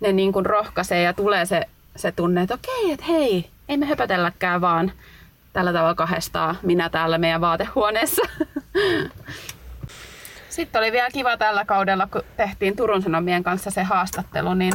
[0.00, 1.62] Ne niin kuin rohkaisee ja tulee se,
[1.96, 4.92] se tunne, että okei, että hei, ei me höpötelläkään vaan
[5.52, 8.22] tällä tavalla kahdestaan minä täällä meidän vaatehuoneessa.
[10.48, 14.72] Sitten oli vielä kiva tällä kaudella, kun tehtiin Turun Sanomien kanssa se haastattelu, niin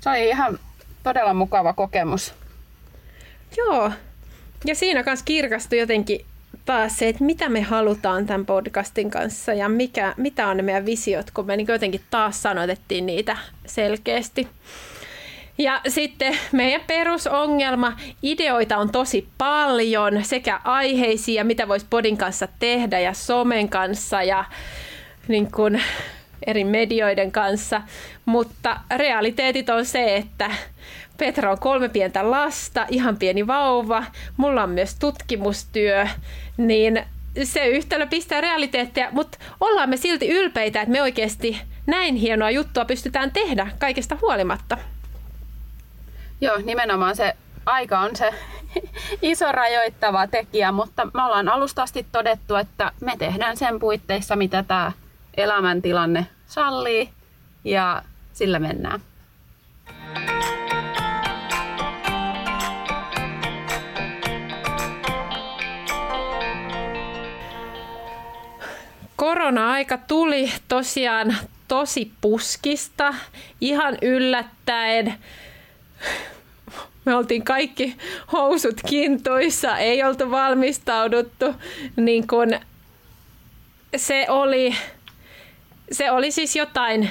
[0.00, 0.58] se oli ihan
[1.08, 2.34] todella mukava kokemus.
[3.56, 3.92] Joo,
[4.64, 6.24] ja siinä kanssa kirkastui jotenkin
[6.64, 10.86] taas se, että mitä me halutaan tämän podcastin kanssa ja mikä, mitä on ne meidän
[10.86, 14.48] visiot, kun me niin jotenkin taas sanotettiin niitä selkeästi.
[15.58, 23.00] Ja sitten meidän perusongelma, ideoita on tosi paljon, sekä aiheisia, mitä voisi podin kanssa tehdä
[23.00, 24.44] ja somen kanssa ja
[25.28, 25.82] niin kuin
[26.46, 27.82] eri medioiden kanssa,
[28.24, 30.50] mutta realiteetit on se, että
[31.18, 34.04] Petra on kolme pientä lasta, ihan pieni vauva,
[34.36, 36.06] mulla on myös tutkimustyö,
[36.56, 37.04] niin
[37.44, 42.84] se yhtälö pistää realiteetteja, mutta ollaan me silti ylpeitä, että me oikeasti näin hienoa juttua
[42.84, 44.78] pystytään tehdä kaikesta huolimatta.
[46.40, 48.34] Joo, nimenomaan se aika on se
[49.22, 54.62] iso rajoittava tekijä, mutta me ollaan alusta asti todettu, että me tehdään sen puitteissa, mitä
[54.62, 54.92] tämä
[55.38, 57.10] elämäntilanne sallii
[57.64, 59.00] ja sillä mennään.
[69.18, 71.36] korona-aika tuli tosiaan
[71.68, 73.14] tosi puskista,
[73.60, 75.14] ihan yllättäen.
[77.04, 77.96] Me oltiin kaikki
[78.32, 81.54] housut kintuissa, ei oltu valmistauduttu.
[81.96, 82.48] Niin kun
[83.96, 84.74] se, oli,
[85.92, 87.10] se oli siis jotain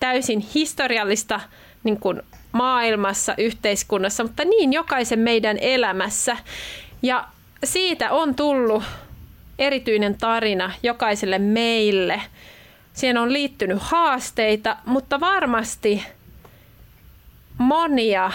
[0.00, 1.40] täysin historiallista
[1.84, 6.36] niin kun maailmassa, yhteiskunnassa, mutta niin jokaisen meidän elämässä.
[7.02, 7.24] Ja
[7.64, 8.82] siitä on tullut
[9.58, 12.22] erityinen tarina jokaiselle meille.
[12.92, 16.04] Siihen on liittynyt haasteita, mutta varmasti
[17.58, 18.32] monia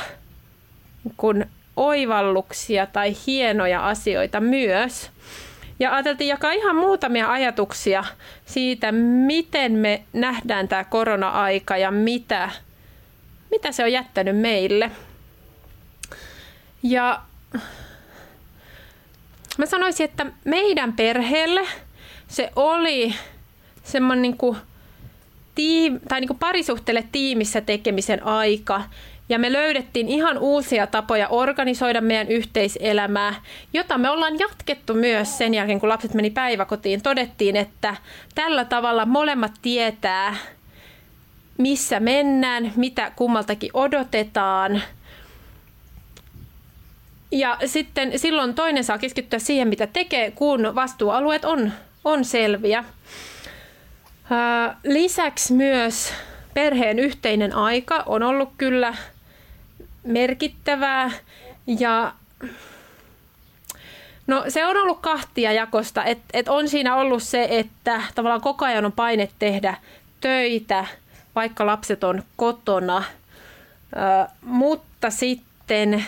[1.17, 5.12] kun oivalluksia tai hienoja asioita myös.
[5.79, 8.03] Ja ajateltiin jakaa ihan muutamia ajatuksia
[8.45, 8.91] siitä,
[9.25, 12.49] miten me nähdään tämä korona-aika ja mitä,
[13.51, 14.91] mitä se on jättänyt meille.
[16.83, 17.21] Ja
[19.57, 21.61] mä sanoisin, että meidän perheelle
[22.27, 23.15] se oli
[23.83, 24.57] semmoinen niin kuin
[25.55, 28.83] tiim, tai niin kuin parisuhteelle tiimissä tekemisen aika.
[29.29, 33.35] Ja me löydettiin ihan uusia tapoja organisoida meidän yhteiselämää,
[33.73, 37.01] jota me ollaan jatkettu myös sen jälkeen, kun lapset meni päiväkotiin.
[37.01, 37.95] Todettiin, että
[38.35, 40.35] tällä tavalla molemmat tietää,
[41.57, 44.81] missä mennään, mitä kummaltakin odotetaan–
[47.33, 51.71] ja sitten silloin toinen saa keskittyä siihen, mitä tekee, kun vastuualueet on,
[52.03, 52.83] on selviä.
[54.83, 56.13] Lisäksi myös
[56.53, 58.93] perheen yhteinen aika on ollut kyllä
[60.03, 61.11] merkittävää.
[61.79, 62.13] Ja
[64.27, 68.65] No se on ollut kahtia jakosta, että et on siinä ollut se, että tavallaan koko
[68.65, 69.77] ajan on paine tehdä
[70.21, 70.85] töitä,
[71.35, 73.03] vaikka lapset on kotona,
[73.93, 76.05] ö, mutta sitten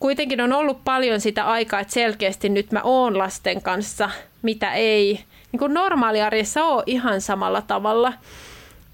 [0.00, 4.10] kuitenkin on ollut paljon sitä aikaa, että selkeästi nyt mä oon lasten kanssa,
[4.42, 8.12] mitä ei niin kuin normaaliarjessa ole ihan samalla tavalla.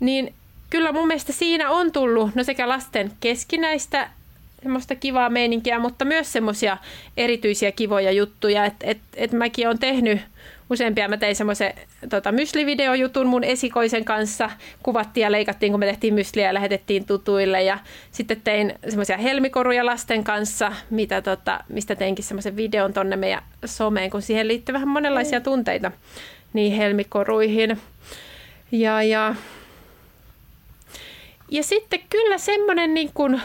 [0.01, 0.35] Niin
[0.71, 4.11] kyllä mun mielestä siinä on tullut no sekä lasten keskinäistä
[4.63, 6.77] semmoista kivaa meininkiä, mutta myös semmoisia
[7.17, 10.21] erityisiä kivoja juttuja, että et, et mäkin olen tehnyt
[10.71, 11.09] useampia.
[11.09, 11.75] Mä tein semmoisen
[12.11, 14.51] tota, myslivideojutun mun esikoisen kanssa.
[14.83, 17.63] Kuvattiin ja leikattiin, kun me tehtiin mysliä ja lähetettiin tutuille.
[17.63, 17.79] Ja
[18.13, 24.11] sitten tein semmoisia helmikoruja lasten kanssa, mitä, tota, mistä teinkin semmoisen videon tonne meidän someen,
[24.11, 25.93] kun siihen liittyy vähän monenlaisia tunteita
[26.53, 27.81] niin helmikoruihin.
[28.73, 29.35] Ja, ja,
[31.51, 33.43] ja sitten kyllä semmoinen niin kuin,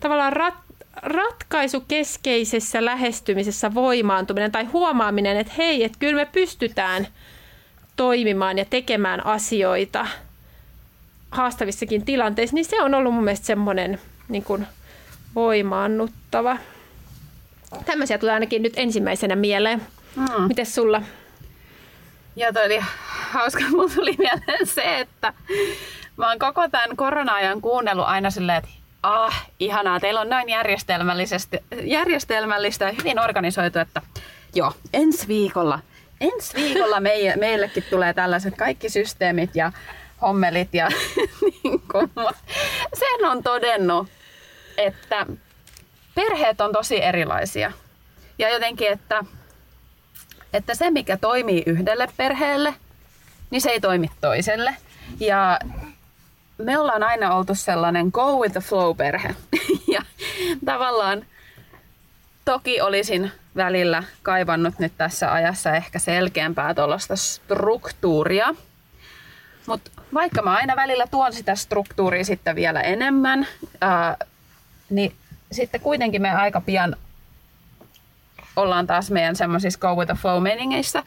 [0.00, 0.54] tavallaan rat,
[1.02, 7.06] ratkaisukeskeisessä lähestymisessä voimaantuminen tai huomaaminen, että hei, että kyllä me pystytään
[7.96, 10.06] toimimaan ja tekemään asioita
[11.30, 14.66] haastavissakin tilanteissa, niin se on ollut mun mielestä semmoinen niin kuin
[15.34, 16.56] voimaannuttava.
[17.86, 19.82] Tämmöisiä tulee ainakin nyt ensimmäisenä mieleen.
[20.16, 20.42] Mm.
[20.48, 21.02] Mites sulla?
[22.36, 22.80] Ja toi oli
[23.30, 25.32] hauska, mulla tuli mieleen se, että
[26.20, 28.70] mä oon koko tämän korona-ajan kuunnellut aina silleen, että
[29.02, 34.02] ah, ihanaa, teillä on näin järjestelmällisesti, järjestelmällistä ja hyvin organisoitu, että
[34.54, 35.78] joo, ensi viikolla,
[36.20, 39.72] ensi viikolla meie, meillekin tulee tällaiset kaikki systeemit ja
[40.22, 40.88] hommelit ja
[41.42, 42.10] niin kuin,
[42.94, 44.08] sen on todennut,
[44.76, 45.26] että
[46.14, 47.72] perheet on tosi erilaisia.
[48.38, 49.24] Ja jotenkin, että,
[50.52, 52.74] että se mikä toimii yhdelle perheelle,
[53.50, 54.76] niin se ei toimi toiselle.
[55.20, 55.58] Ja
[56.64, 59.34] me ollaan aina oltu sellainen go with the flow perhe.
[59.94, 60.02] ja
[60.64, 61.24] tavallaan
[62.44, 68.54] toki olisin välillä kaivannut nyt tässä ajassa ehkä selkeämpää tuollaista struktuuria.
[69.66, 73.46] Mutta vaikka mä aina välillä tuon sitä struktuuria sitten vielä enemmän,
[73.80, 74.16] ää,
[74.90, 75.14] niin
[75.52, 76.96] sitten kuitenkin me aika pian
[78.56, 81.02] ollaan taas meidän semmoisissa go with the flow meningeissä.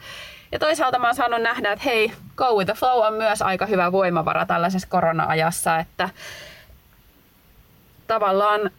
[0.54, 3.66] Ja toisaalta mä oon saanut nähdä, että hei, go with the flow on myös aika
[3.66, 6.08] hyvä voimavara tällaisessa korona-ajassa, että
[8.06, 8.70] tavallaan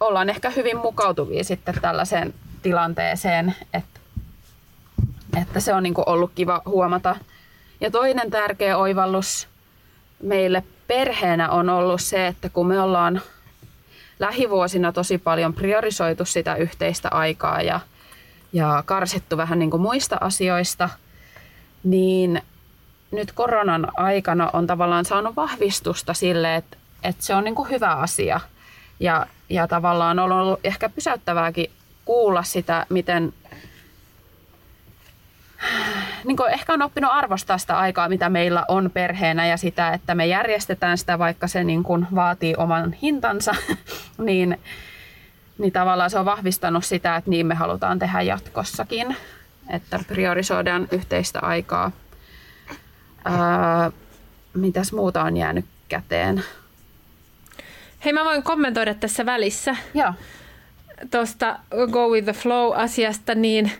[0.00, 4.00] ollaan ehkä hyvin mukautuvia sitten tällaiseen tilanteeseen, että,
[5.40, 7.16] että se on niin ollut kiva huomata.
[7.80, 9.48] Ja toinen tärkeä oivallus
[10.22, 13.22] meille perheenä on ollut se, että kun me ollaan
[14.18, 17.80] lähivuosina tosi paljon priorisoitu sitä yhteistä aikaa ja,
[18.52, 20.88] ja karsittu vähän niin kuin muista asioista–
[21.84, 22.42] niin
[23.10, 27.94] nyt koronan aikana on tavallaan saanut vahvistusta sille, että, että se on niin kuin hyvä
[27.94, 28.40] asia.
[29.00, 31.70] Ja, ja tavallaan on ollut ehkä pysäyttävääkin
[32.04, 33.32] kuulla sitä, miten
[36.24, 40.14] niin kuin ehkä on oppinut arvostaa sitä aikaa, mitä meillä on perheenä ja sitä, että
[40.14, 43.54] me järjestetään sitä, vaikka se niin kuin vaatii oman hintansa,
[44.18, 44.58] niin,
[45.58, 49.16] niin tavallaan se on vahvistanut sitä, että niin me halutaan tehdä jatkossakin.
[49.68, 51.92] Että priorisoidaan yhteistä aikaa.
[53.24, 53.90] Ää,
[54.54, 56.44] mitäs muuta on jäänyt käteen?
[58.04, 60.12] Hei, mä voin kommentoida tässä välissä Joo.
[61.10, 61.58] tuosta
[61.92, 63.72] Go with the Flow-asiasta, niin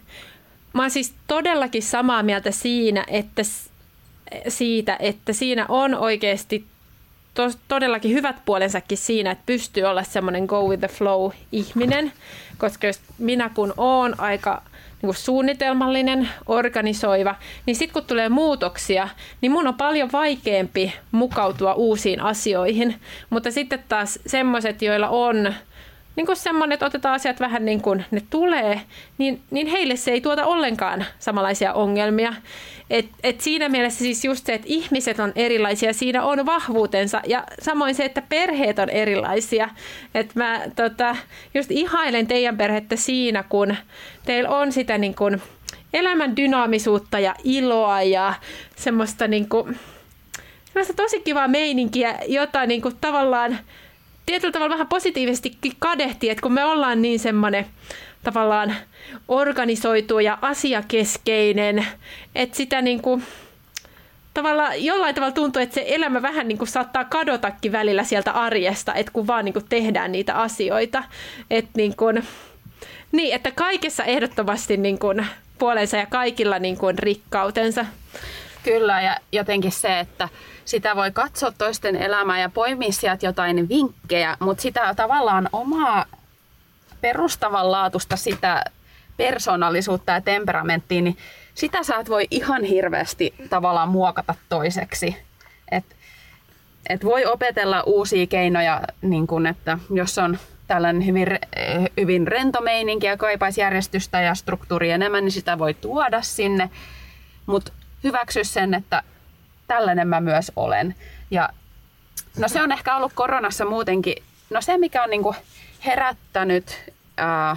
[0.73, 3.43] mä oon siis todellakin samaa mieltä siinä, että,
[4.49, 6.65] siitä, että siinä on oikeasti
[7.35, 12.13] tos, todellakin hyvät puolensakin siinä, että pystyy olla semmoinen go with the flow ihminen,
[12.59, 14.63] koska jos minä kun oon aika
[15.03, 17.35] niin kuin suunnitelmallinen, organisoiva,
[17.67, 19.09] niin sitten kun tulee muutoksia,
[19.41, 22.95] niin mun on paljon vaikeampi mukautua uusiin asioihin.
[23.31, 25.55] Mutta sitten taas semmoiset, joilla on
[26.19, 28.81] niin kuin semmoinen, että otetaan asiat vähän niin kuin ne tulee,
[29.19, 32.35] niin, niin heille se ei tuota ollenkaan samanlaisia ongelmia.
[32.91, 37.45] Et, et siinä mielessä siis just se, että ihmiset on erilaisia, siinä on vahvuutensa ja
[37.63, 39.69] samoin se, että perheet on erilaisia.
[40.15, 41.17] Et mä tota,
[41.55, 43.77] just ihailen teidän perhettä siinä, kun
[44.25, 45.43] teillä on sitä niin kuin
[45.93, 48.35] elämän dynaamisuutta ja iloa ja
[48.77, 49.79] semmoista, niin kuin,
[50.65, 53.59] semmoista tosi kivaa meininkiä, jota niin kuin tavallaan
[54.29, 57.67] tietyllä tavalla vähän positiivisestikin kadehti, että kun me ollaan niin semmoinen
[58.23, 58.75] tavallaan
[59.29, 61.87] organisoitu ja asiakeskeinen,
[62.35, 63.23] että sitä niin kuin,
[64.35, 68.95] tavallaan jollain tavalla tuntuu, että se elämä vähän niin kuin saattaa kadotakin välillä sieltä arjesta,
[68.95, 71.05] että kun vaan niin kuin tehdään niitä asioita.
[71.51, 72.23] Että niin kuin,
[73.13, 75.27] niin, että kaikessa ehdottomasti niin kuin
[75.59, 77.87] puolensa ja kaikilla niin kuin rikkautensa.
[78.63, 80.29] Kyllä, ja jotenkin se, että
[80.65, 86.05] sitä voi katsoa toisten elämää ja poimia sieltä jotain vinkkejä, mutta sitä tavallaan omaa
[87.01, 88.65] perustavanlaatusta sitä
[89.17, 91.17] persoonallisuutta ja temperamenttia, niin
[91.55, 95.17] sitä sä et voi ihan hirveästi tavallaan muokata toiseksi.
[95.71, 95.85] Et,
[96.89, 101.27] et voi opetella uusia keinoja, niin kun, että jos on tällainen hyvin,
[102.01, 106.71] hyvin rento meininki ja kaipaisi järjestystä ja struktuuria enemmän, niin sitä voi tuoda sinne.
[107.47, 107.73] Mutta
[108.05, 109.03] hyväksy sen, että
[109.67, 110.95] tällainen mä myös olen.
[111.31, 111.49] Ja
[112.39, 115.35] no se on ehkä ollut koronassa muutenkin, no se mikä on niinku
[115.87, 117.57] herättänyt ää,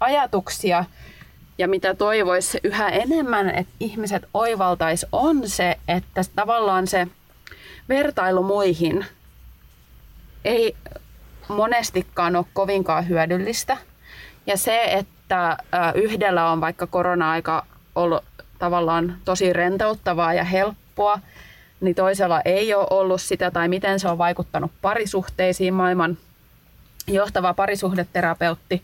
[0.00, 0.84] ajatuksia
[1.58, 7.06] ja mitä toivoisi yhä enemmän, että ihmiset oivaltais, on se, että tavallaan se
[7.88, 9.06] vertailu muihin
[10.44, 10.76] ei
[11.48, 13.76] monestikaan ole kovinkaan hyödyllistä.
[14.46, 15.56] Ja se, että
[15.94, 18.24] yhdellä on vaikka korona-aika ollut
[18.58, 21.20] tavallaan tosi rentouttavaa ja helppoa,
[21.80, 25.74] niin toisella ei ole ollut sitä, tai miten se on vaikuttanut parisuhteisiin.
[25.74, 26.18] Maailman
[27.06, 28.82] johtava parisuhdeterapeutti,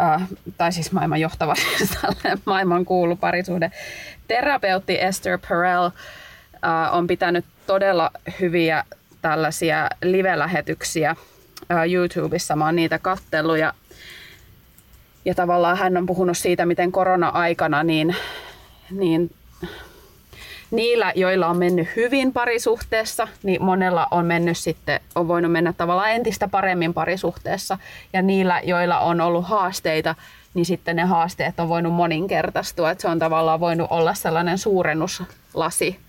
[0.00, 0.22] äh,
[0.58, 1.54] tai siis maailman johtava,
[2.46, 8.84] maailman kuulu parisuhdeterapeutti Esther Perel äh, on pitänyt todella hyviä
[9.22, 12.56] tällaisia live-lähetyksiä äh, YouTubessa.
[12.56, 13.74] Mä oon niitä kattellut ja,
[15.24, 18.16] ja tavallaan hän on puhunut siitä, miten korona-aikana niin,
[18.90, 19.30] niin
[20.70, 26.10] niillä, joilla on mennyt hyvin parisuhteessa, niin monella on mennyt sitten, on voinut mennä tavallaan
[26.10, 27.78] entistä paremmin parisuhteessa.
[28.12, 30.14] Ja niillä, joilla on ollut haasteita,
[30.54, 32.90] niin sitten ne haasteet on voinut moninkertaistua.
[32.90, 36.00] Että se on tavallaan voinut olla sellainen suurennuslasi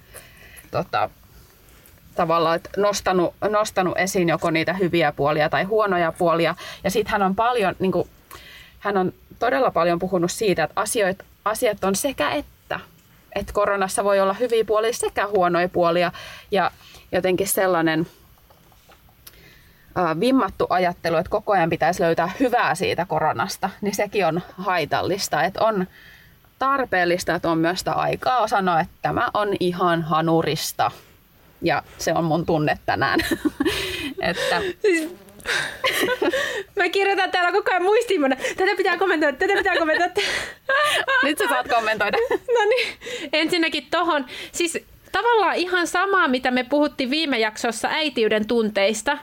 [0.72, 1.10] tota,
[2.16, 6.56] tavallaan, että nostanut, nostanut esiin joko niitä hyviä puolia tai huonoja puolia.
[6.84, 8.10] Ja sitten hän on paljon, niin kuin,
[8.80, 12.55] hän on todella paljon puhunut siitä, että asioit, asiat on sekä että
[13.36, 16.12] että koronassa voi olla hyviä puolia sekä huonoja puolia
[16.52, 16.72] ja
[17.12, 18.08] jotenkin sellainen
[19.98, 25.44] äh, vimmattu ajattelu, että koko ajan pitäisi löytää hyvää siitä koronasta, niin sekin on haitallista.
[25.44, 25.88] Että on
[26.60, 30.92] tarpeellista, että on myös sitä aikaa sanoa, että tämä on ihan hanurista.
[31.62, 33.20] Ja se on mun tunne tänään.
[34.22, 35.25] että siis
[36.76, 38.42] Mä kirjoitan täällä koko ajan muistiinpanoja.
[38.58, 40.14] Tätä pitää kommentoida, tätä pitää kommentoida.
[41.24, 42.18] Nyt sä saat kommentoida.
[42.56, 42.98] No niin,
[43.34, 44.26] ensinnäkin tohon.
[44.52, 44.78] Siis
[45.12, 49.18] tavallaan ihan samaa, mitä me puhuttiin viime jaksossa äitiyden tunteista,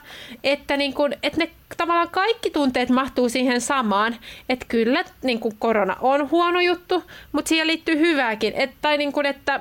[0.45, 4.17] että, niin kun, että ne tavallaan kaikki tunteet mahtuu siihen samaan,
[4.49, 9.13] että kyllä niin kun korona on huono juttu, mutta siihen liittyy hyvääkin, että, tai niin
[9.13, 9.61] kun, että,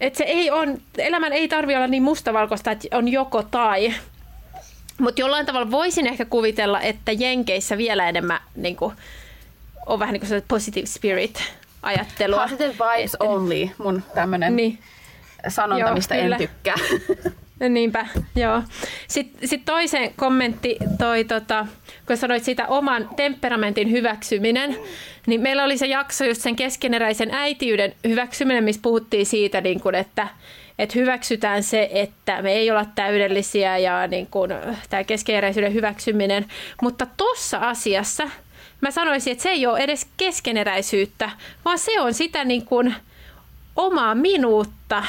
[0.00, 3.94] että se ei on, elämän ei tarvi olla niin mustavalkoista, että on joko tai,
[5.00, 8.94] mutta jollain tavalla voisin ehkä kuvitella, että Jenkeissä vielä enemmän niin kuin,
[9.86, 11.42] on vähän niin kuin positive spirit
[11.82, 12.42] ajattelua.
[12.42, 14.78] Positive vibes Et, only, mun tämmönen niin.
[15.48, 16.36] sanonta, joo, mistä kyllä.
[16.36, 16.76] en tykkää.
[17.68, 18.62] Niinpä, joo.
[19.08, 21.66] Sitten sit toisen kommentti toi, tota,
[22.06, 24.76] kun sanoit sitä oman temperamentin hyväksyminen,
[25.26, 29.94] niin meillä oli se jakso just sen keskeneräisen äitiyden hyväksyminen, missä puhuttiin siitä, niin kun,
[29.94, 30.28] että,
[30.82, 34.50] että hyväksytään se, että me ei olla täydellisiä ja niin kuin,
[34.90, 36.46] tämä keskeneräisyyden hyväksyminen.
[36.82, 38.30] Mutta tuossa asiassa
[38.80, 41.30] mä sanoisin, että se ei ole edes keskeneräisyyttä,
[41.64, 42.94] vaan se on sitä niin kuin
[43.76, 45.04] omaa minuutta.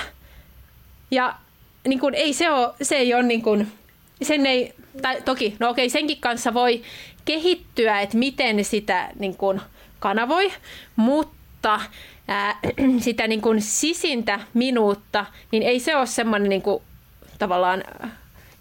[1.11, 1.35] Ja
[1.87, 3.71] niin kuin, ei se, ole, se ei ole niin kuin,
[4.21, 6.81] sen ei, tai toki, no okei, senkin kanssa voi
[7.25, 9.61] kehittyä, että miten sitä niin kuin,
[9.99, 10.51] kanavoi,
[10.95, 11.81] mutta
[12.31, 12.59] ää,
[12.99, 16.83] sitä niin kuin sisintä minuutta, niin ei se ole semmoinen niin kuin,
[17.39, 17.83] tavallaan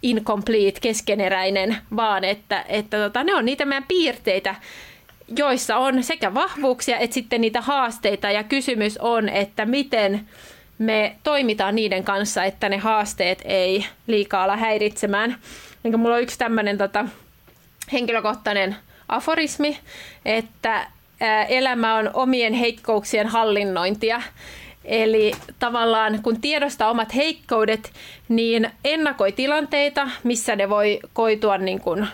[0.01, 4.55] incomplete, keskeneräinen, vaan että, että tota, ne on niitä meidän piirteitä,
[5.37, 10.27] joissa on sekä vahvuuksia että sitten niitä haasteita ja kysymys on, että miten
[10.77, 15.37] me toimitaan niiden kanssa, että ne haasteet ei liikaa ala häiritsemään.
[15.83, 17.05] Niin mulla on yksi tämmöinen tota,
[17.91, 18.75] henkilökohtainen
[19.07, 19.77] aforismi,
[20.25, 20.87] että
[21.49, 24.21] elämä on omien heikkouksien hallinnointia.
[24.85, 27.93] Eli tavallaan kun tiedostaa omat heikkoudet,
[28.29, 32.07] niin ennakoi tilanteita, missä ne voi koitua niin kuin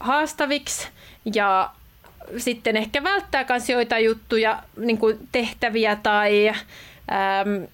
[0.00, 0.88] haastaviksi
[1.34, 1.70] ja
[2.36, 7.66] sitten ehkä välttää myös joita juttuja, niin kuin tehtäviä tai, äm,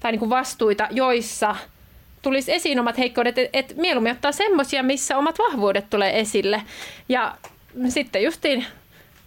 [0.00, 1.56] tai niin kuin vastuita, joissa
[2.22, 6.62] tulisi esiin omat heikkoudet, että et mieluummin ottaa semmoisia, missä omat vahvuudet tulee esille.
[7.08, 7.34] Ja
[7.88, 8.66] sitten justiin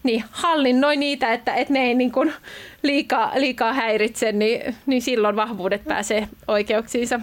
[0.06, 2.32] niin, hallinnoi niitä, että, että ne ei niin kuin
[2.82, 7.20] liikaa, liikaa häiritse, niin, niin silloin vahvuudet pääsee oikeuksiinsa.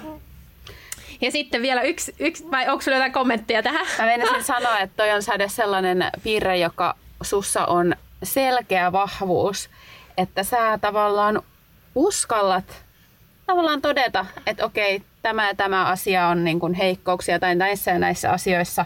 [1.21, 3.87] Ja sitten vielä yksi, yksi vai onko sinulla jotain kommentteja tähän?
[3.97, 9.69] Mä menisin sanoa, että toi on säde sellainen piirre, joka sussa on selkeä vahvuus,
[10.17, 11.41] että sä tavallaan
[11.95, 12.83] uskallat
[13.45, 17.99] tavallaan todeta, että okei, tämä ja tämä asia on niin kuin heikkouksia tai näissä ja
[17.99, 18.85] näissä asioissa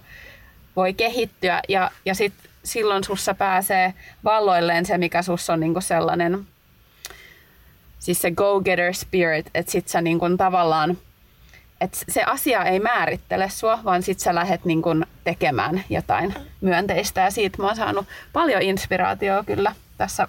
[0.76, 2.34] voi kehittyä ja, ja sit
[2.68, 3.94] silloin sussa pääsee
[4.24, 6.48] valloilleen se, mikä sussa on niin kuin sellainen,
[8.00, 10.98] siis se go-getter spirit, että sit sä niin kuin tavallaan
[11.82, 17.22] että se asia ei määrittele sua, vaan sit sä lähdet niin kun tekemään jotain myönteistä.
[17.22, 20.28] Ja siitä mä oon saanut paljon inspiraatioa kyllä tässä,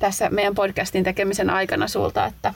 [0.00, 2.54] tässä meidän podcastin tekemisen aikana sulta, että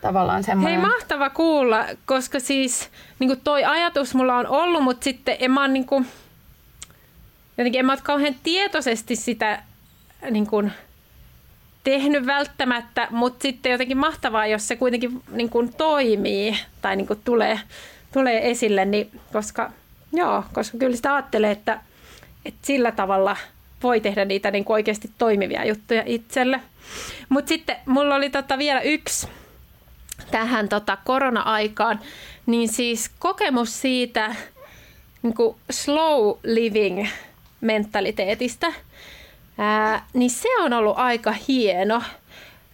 [0.00, 0.80] tavallaan semmoinen...
[0.80, 5.68] Hei, mahtava kuulla, koska siis niin toi ajatus mulla on ollut, mutta sitten en mä,
[5.68, 6.06] niin kuin,
[7.60, 9.62] jotenkin en mä ole kauhean tietoisesti sitä
[10.30, 10.72] niin kuin,
[11.84, 17.20] tehnyt välttämättä, mutta sitten jotenkin mahtavaa, jos se kuitenkin niin kuin toimii tai niin kuin
[17.24, 17.60] tulee,
[18.12, 19.72] tulee esille, niin koska,
[20.12, 21.80] joo, koska kyllä sitä ajattelee, että,
[22.44, 23.36] että sillä tavalla
[23.82, 26.60] voi tehdä niitä niin kuin oikeasti toimivia juttuja itselle.
[27.28, 29.28] Mutta sitten mulla oli tota vielä yksi
[30.30, 32.00] tähän tota korona-aikaan,
[32.46, 34.34] niin siis kokemus siitä
[35.22, 37.06] niin kuin slow living
[37.60, 38.72] mentaliteetista–
[39.60, 42.02] ää, niin se on ollut aika hieno.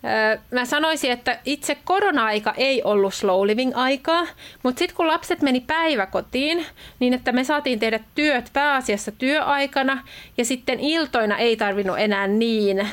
[0.02, 4.26] Ää, mä sanoisin, että itse korona-aika ei ollut slow living aikaa,
[4.62, 6.66] mutta sitten kun lapset meni päiväkotiin,
[6.98, 10.02] niin että me saatiin tehdä työt pääasiassa työaikana
[10.38, 12.88] ja sitten iltoina ei tarvinnut enää niin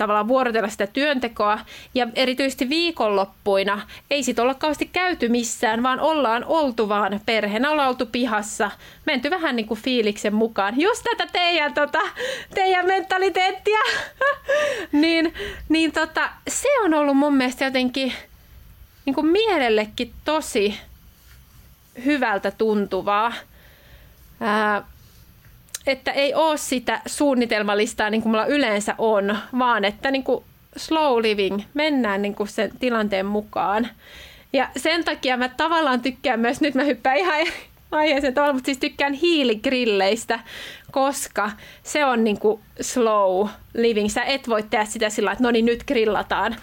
[0.00, 1.58] tavallaan vuorotella sitä työntekoa.
[1.94, 7.88] Ja erityisesti viikonloppuina ei sit olla kauheasti käyty missään, vaan ollaan oltu vaan perheenä, ollaan
[7.88, 8.70] oltu pihassa,
[9.06, 10.80] menty vähän niin kuin fiiliksen mukaan.
[10.80, 11.98] Just tätä teidän, tota,
[12.54, 13.78] teidän mentaliteettia.
[15.02, 15.34] niin
[15.68, 18.12] niin tota, se on ollut mun mielestä jotenkin
[19.04, 20.80] niin kuin mielellekin tosi
[22.04, 23.32] hyvältä tuntuvaa.
[24.40, 24.82] Ää,
[25.86, 30.44] että ei ole sitä suunnitelmalistaa niin kuin mulla yleensä on, vaan että niin kuin
[30.76, 33.88] slow living, mennään niin kuin sen tilanteen mukaan.
[34.52, 37.46] Ja sen takia mä tavallaan tykkään myös, nyt mä hyppään ihan
[37.90, 40.40] aiheeseen tavalla, mutta siis tykkään hiiligrilleistä,
[40.90, 41.50] koska
[41.82, 44.08] se on niin kuin slow living.
[44.08, 46.56] Sä et voi tehdä sitä sillä että no niin nyt grillataan,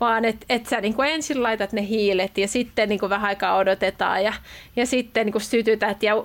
[0.00, 3.28] vaan että et sä niin kuin ensin laitat ne hiilet ja sitten niin kuin vähän
[3.28, 4.32] aikaa odotetaan ja,
[4.76, 6.24] ja sitten niin kuin sytytät ja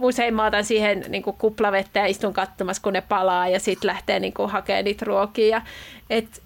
[0.00, 3.88] usein mä otan siihen niin kuin kuplavettä ja istun katsomassa, kun ne palaa ja sitten
[3.88, 5.62] lähtee niin kuin, hakemaan niitä ruokia.
[6.10, 6.42] Et,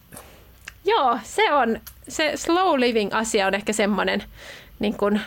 [0.85, 4.25] joo, se on, se slow living asia on ehkä semmoinen,
[4.79, 5.21] niin kuin,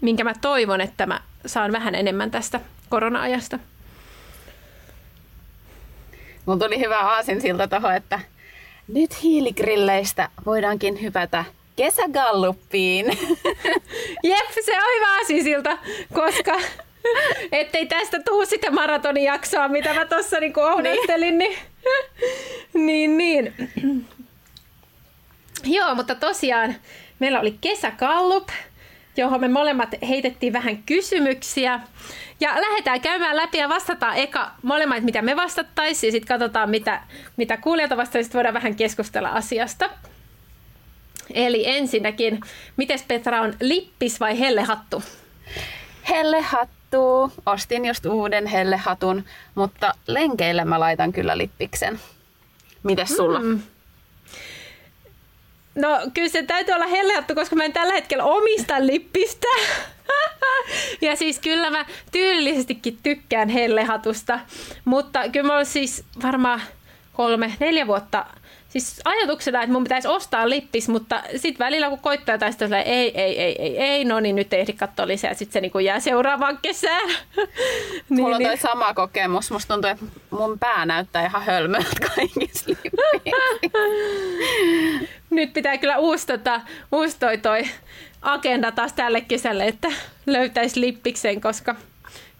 [0.00, 3.58] minkä mä toivon, että mä saan vähän enemmän tästä korona-ajasta.
[6.46, 8.20] Mulla tuli hyvä aasinsilta tuohon, että
[8.88, 11.44] nyt hiiligrilleistä voidaankin hypätä
[11.76, 13.06] kesägalluppiin.
[14.24, 15.78] Jep, se on hyvä aasinsilta,
[16.14, 16.60] koska
[17.52, 21.38] Ettei tästä tuu sitä maratonijaksoa, mitä mä tuossa niinku ohdottelin.
[21.38, 21.58] Niin.
[22.74, 23.54] niin, niin.
[25.64, 26.74] Joo, mutta tosiaan
[27.18, 28.48] meillä oli kesäkallup,
[29.16, 31.80] johon me molemmat heitettiin vähän kysymyksiä.
[32.40, 37.02] Ja lähdetään käymään läpi ja vastataan eka molemmat, mitä me vastattaisiin, ja sitten katsotaan, mitä,
[37.36, 39.90] mitä kuulijat vastaisivat, sitten voidaan vähän keskustella asiasta.
[41.34, 42.40] Eli ensinnäkin,
[42.76, 45.02] miten Petra on lippis vai hellehattu?
[46.08, 47.42] Hellehattu vaihtuu.
[47.46, 49.24] Ostin just uuden hellehatun,
[49.54, 52.00] mutta lenkeille mä laitan kyllä lippiksen.
[52.82, 53.40] Mites sulla?
[53.40, 53.62] Mm.
[55.74, 59.46] No kyllä se täytyy olla hellehattu, koska mä en tällä hetkellä omista lippistä.
[61.00, 64.40] ja siis kyllä mä tyylillisestikin tykkään hellehatusta,
[64.84, 66.62] mutta kyllä mä olen siis varmaan
[67.12, 68.26] kolme, neljä vuotta
[68.72, 73.20] siis ajatuksena, että mun pitäisi ostaa lippis, mutta sitten välillä kun koittaa tai sitten ei,
[73.20, 76.00] ei, ei, ei, ei, no niin nyt ei ehdi katsoa lisää, sitten se niinku jää
[76.00, 77.08] seuraavaan kesään.
[78.08, 78.58] niin, Mulla on niin.
[78.58, 79.50] sama kokemus.
[79.50, 82.70] Musta tuntuu, että mun pää näyttää ihan hölmöltä kaikissa
[85.30, 86.60] Nyt pitää kyllä uusi, tota,
[86.92, 87.62] uusi toi, toi
[88.22, 89.88] agenda taas tälle kesälle, että
[90.26, 91.74] löytäisi lippiksen, koska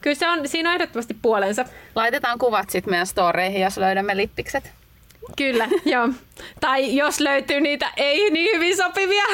[0.01, 1.65] kyllä se on, siinä on ehdottomasti puolensa.
[1.95, 4.82] Laitetaan kuvat sitten meidän storeihin, jos löydämme lippikset.
[5.37, 6.09] Kyllä, joo.
[6.61, 9.25] Tai jos löytyy niitä ei niin hyvin sopivia.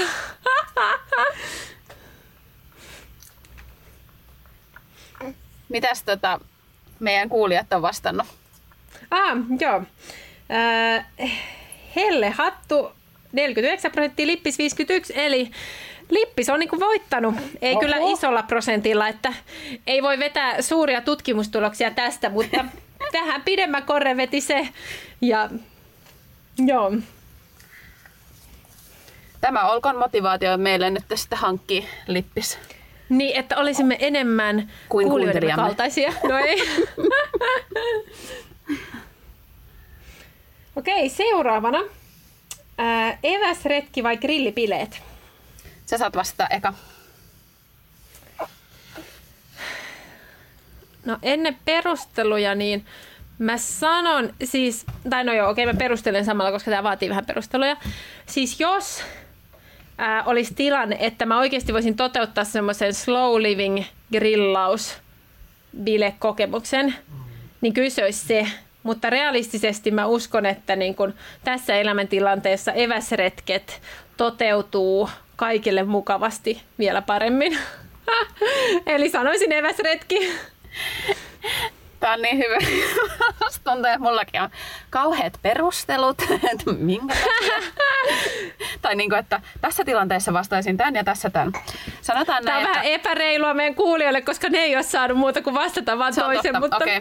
[5.69, 6.41] Mitäs tota,
[7.01, 8.27] meidän kuulijat on vastannut?
[9.11, 9.83] Ah, joo.
[10.51, 11.07] Äh,
[11.97, 12.93] Helle Hattu
[13.33, 15.51] 49 prosenttia, Lippis 51, eli
[16.11, 17.81] Lippis on niin voittanut, ei Oho.
[17.81, 19.33] kyllä isolla prosentilla, että
[19.87, 22.65] ei voi vetää suuria tutkimustuloksia tästä, mutta
[23.13, 24.69] tähän pidemmän korre veti se.
[25.21, 25.51] Ja
[26.67, 26.93] Joo.
[29.41, 32.59] Tämä olkoon motivaatio meille nyt tästä hankki lippis.
[33.09, 36.13] Niin, että olisimme enemmän kuin kuulijoiden kaltaisia.
[36.29, 36.63] No ei.
[40.77, 41.79] Okei, seuraavana.
[42.79, 45.03] Ää, eväsretki vai grillipileet?
[45.87, 46.75] Sä saat vastata eka.
[51.05, 52.87] No ennen perusteluja, niin
[53.39, 57.77] Mä sanon siis, tai no joo, okei mä perustelen samalla, koska tämä vaatii vähän perusteluja.
[58.27, 59.03] Siis jos
[59.99, 64.97] ää, olisi tilanne, että mä oikeasti voisin toteuttaa semmoisen slow living grillaus
[66.19, 66.95] kokemuksen,
[67.61, 68.47] niin kyllä se olisi se.
[68.83, 71.15] Mutta realistisesti mä uskon, että niin kun
[71.45, 73.81] tässä elämäntilanteessa eväsretket
[74.17, 77.59] toteutuu kaikille mukavasti vielä paremmin.
[78.87, 80.19] Eli sanoisin eväsretki.
[82.01, 82.57] Tämä on niin hyvä.
[83.65, 84.51] Tuntuu, että mullakin on
[84.91, 86.23] kauheat perustelut,
[86.53, 87.15] että minkä
[88.83, 91.53] Tai niin kuin, että tässä tilanteessa vastaisin tämän ja tässä tämän.
[92.01, 92.79] Sanotaan Tämä näin, on että...
[92.79, 96.43] vähän epäreilua meidän kuulijoille, koska ne ei ole saanut muuta kuin vastata vaan toisen.
[96.43, 96.61] Totta.
[96.61, 96.77] Mutta...
[96.77, 97.01] Okay.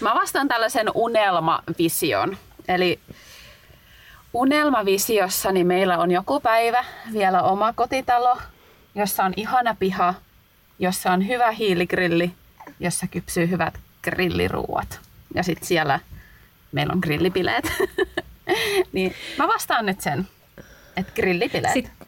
[0.00, 2.36] Mä vastaan tällaisen unelmavision.
[2.68, 3.00] Eli
[4.32, 8.38] unelmavisiossa niin meillä on joku päivä vielä oma kotitalo,
[8.94, 10.14] jossa on ihana piha,
[10.78, 12.32] jossa on hyvä hiiligrilli,
[12.80, 13.74] jossa kypsyy hyvät
[14.04, 15.00] grilliruuat.
[15.34, 16.00] Ja sitten siellä
[16.72, 17.72] meillä on grillipileet.
[18.92, 20.28] niin mä vastaan nyt sen,
[20.96, 21.72] että grillipileet.
[21.74, 22.06] Sitten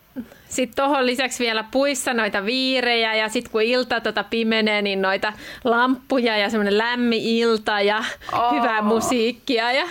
[0.49, 5.33] sitten tuohon lisäksi vielä puissa noita viirejä ja sitten kun ilta tota pimenee, niin noita
[5.65, 8.53] lamppuja ja semmoinen lämmin ilta ja oh.
[8.55, 9.73] hyvää musiikkia.
[9.73, 9.89] Ja...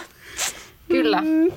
[0.89, 1.22] Kyllä.
[1.22, 1.51] Mm.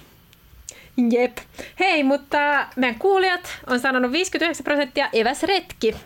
[1.11, 1.39] Jep.
[1.81, 5.97] Hei, mutta meidän kuulijat on sanonut 59 prosenttia eväsretki.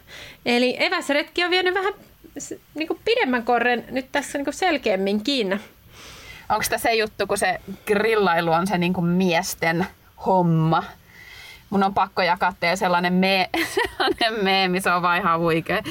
[0.47, 1.95] Eli eväsretki on vienyt vähän
[2.75, 5.61] niin kuin pidemmän korren nyt tässä niin kuin selkeämminkin.
[6.49, 9.87] Onko tämä se juttu, kun se grillailu on se niin kuin miesten
[10.27, 10.85] homma?
[11.71, 15.83] Mun on pakko jakaa teille sellainen, me, sellainen meemi, se on vaan ihan huikea.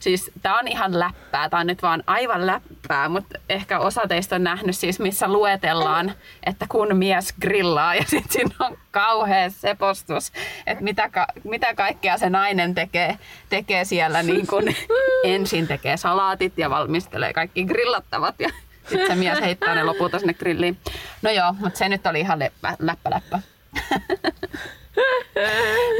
[0.00, 4.36] Siis tää on ihan läppää, tää on nyt vaan aivan läppää, mutta ehkä osa teistä
[4.36, 6.12] on nähnyt siis, missä luetellaan,
[6.46, 10.32] että kun mies grillaa ja sitten siinä on kauhea sepostus,
[10.66, 13.18] että mitä, ka- mitä kaikkea se nainen tekee,
[13.48, 14.64] tekee siellä niin kun
[15.24, 18.48] ensin tekee salaatit ja valmistelee kaikki grillattavat ja
[18.88, 20.78] sitten se mies heittää ne lopulta sinne grilliin.
[21.22, 23.10] No joo, mutta se nyt oli ihan läppä läppä.
[23.10, 23.38] läppä.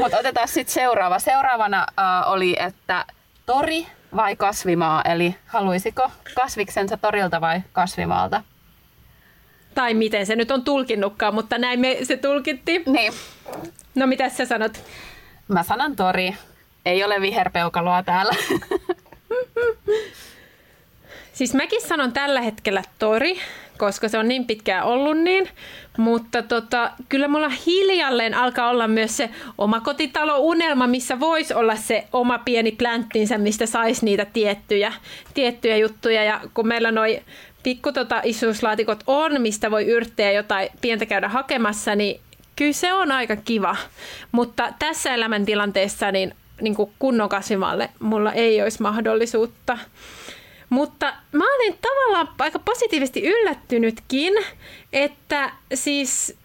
[0.01, 1.19] Mutta otetaan sitten seuraava.
[1.19, 3.05] Seuraavana uh, oli, että
[3.45, 8.41] tori vai kasvimaa, eli haluaisiko kasviksensa torilta vai kasvimaalta?
[9.75, 12.83] Tai miten se nyt on tulkinnutkaan, mutta näin me se tulkitti.
[12.85, 13.13] Niin.
[13.95, 14.83] No mitä sä sanot?
[15.47, 16.35] Mä sanon tori.
[16.85, 18.33] Ei ole viherpeukaloa täällä.
[21.35, 23.39] siis mäkin sanon tällä hetkellä tori,
[23.77, 25.49] koska se on niin pitkään ollut niin.
[25.97, 32.39] Mutta tota, kyllä mulla hiljalleen alkaa olla myös se omakotitalo-unelma, missä voisi olla se oma
[32.39, 34.93] pieni plänttinsä, mistä saisi niitä tiettyjä,
[35.33, 36.23] tiettyjä juttuja.
[36.23, 37.21] Ja kun meillä noi
[37.63, 42.21] pikku tota, isuuslaatikot on, mistä voi yrttejä jotain pientä käydä hakemassa, niin
[42.55, 43.75] kyllä se on aika kiva.
[44.31, 49.77] Mutta tässä elämäntilanteessa niin, niin kuin kunnon kasvimalle mulla ei olisi mahdollisuutta.
[50.69, 54.33] Mutta mä olen tavallaan aika positiivisesti yllättynytkin,
[54.93, 56.37] että siis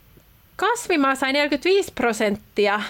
[0.57, 2.83] kasvimaa sai 45 prosenttia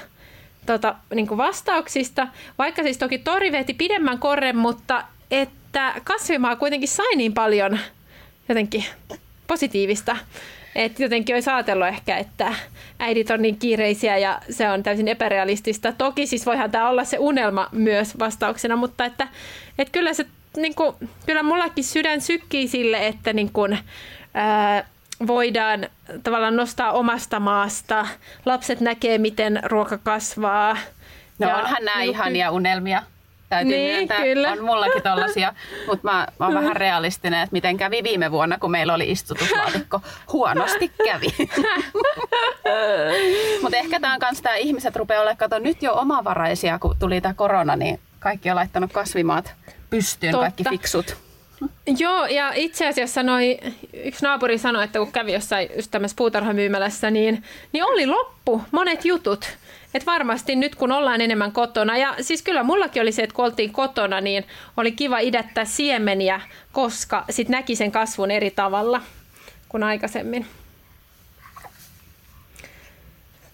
[0.67, 2.29] tota, niin vastauksista,
[2.59, 7.79] vaikka siis toki tori veti pidemmän korren, mutta et tämä kasvimaa kuitenkin sai niin paljon
[8.49, 8.85] jotenkin
[9.47, 10.17] positiivista,
[10.75, 12.55] että jotenkin olisi ajatellut ehkä, että
[12.99, 15.93] äidit on niin kiireisiä ja se on täysin epärealistista.
[15.93, 19.29] Toki siis voihan tämä olla se unelma myös vastauksena, mutta että,
[19.79, 20.27] että kyllä se
[20.57, 20.97] niin kuin,
[21.27, 23.79] kyllä mullakin sydän sykkii sille, että niin kuin,
[24.35, 24.85] ää,
[25.27, 25.89] voidaan
[26.23, 28.07] tavallaan nostaa omasta maasta.
[28.45, 30.77] Lapset näkee, miten ruoka kasvaa.
[31.39, 33.03] No ja, onhan nämä niin, ihania unelmia.
[33.49, 34.53] Täytyy niin, myöntää, kyllä.
[34.53, 35.55] on mullakin tollasia,
[35.87, 40.01] mutta mä, mä oon vähän realistinen, että miten kävi viime vuonna, kun meillä oli istutuslaatikko.
[40.33, 41.27] Huonosti kävi.
[43.63, 47.21] mutta ehkä tämä on myös tämä ihmiset rupeaa olemaan, kato nyt jo omavaraisia, kun tuli
[47.21, 49.55] tämä korona, niin kaikki on laittanut kasvimaat
[49.91, 50.45] pystyyn, Totta.
[50.45, 51.17] kaikki fiksut.
[51.99, 53.59] Joo, ja itse asiassa noi,
[53.93, 59.05] yksi naapuri sanoi, että kun kävi jossain just tämmöisessä puutarhamyymälässä, niin, niin oli loppu monet
[59.05, 59.59] jutut.
[59.95, 63.45] Et varmasti nyt kun ollaan enemmän kotona, ja siis kyllä mullakin oli se, että kun
[63.45, 66.41] oltiin kotona, niin oli kiva idättää siemeniä,
[66.73, 69.03] koska sit näki sen kasvun eri tavalla
[69.69, 70.47] kuin aikaisemmin.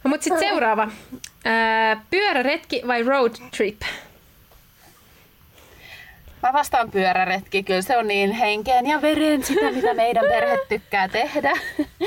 [0.04, 0.88] No, mutta sitten seuraava.
[1.44, 3.80] Ää, pyöräretki vai road trip?
[6.46, 11.08] Mä vastaan pyöräretki, kyllä se on niin henkeen ja veren sitä, mitä meidän perhe tykkää
[11.08, 11.52] tehdä.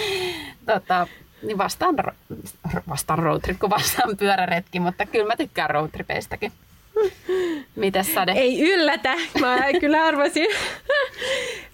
[0.74, 1.08] tota,
[1.42, 1.96] niin vastaan,
[2.90, 6.52] vastaan roadtrip, kun vastaan pyöräretki, mutta kyllä mä tykkään roadtripeistäkin.
[7.76, 8.32] Mites Sade?
[8.32, 10.48] Ei yllätä, mä kyllä arvasin.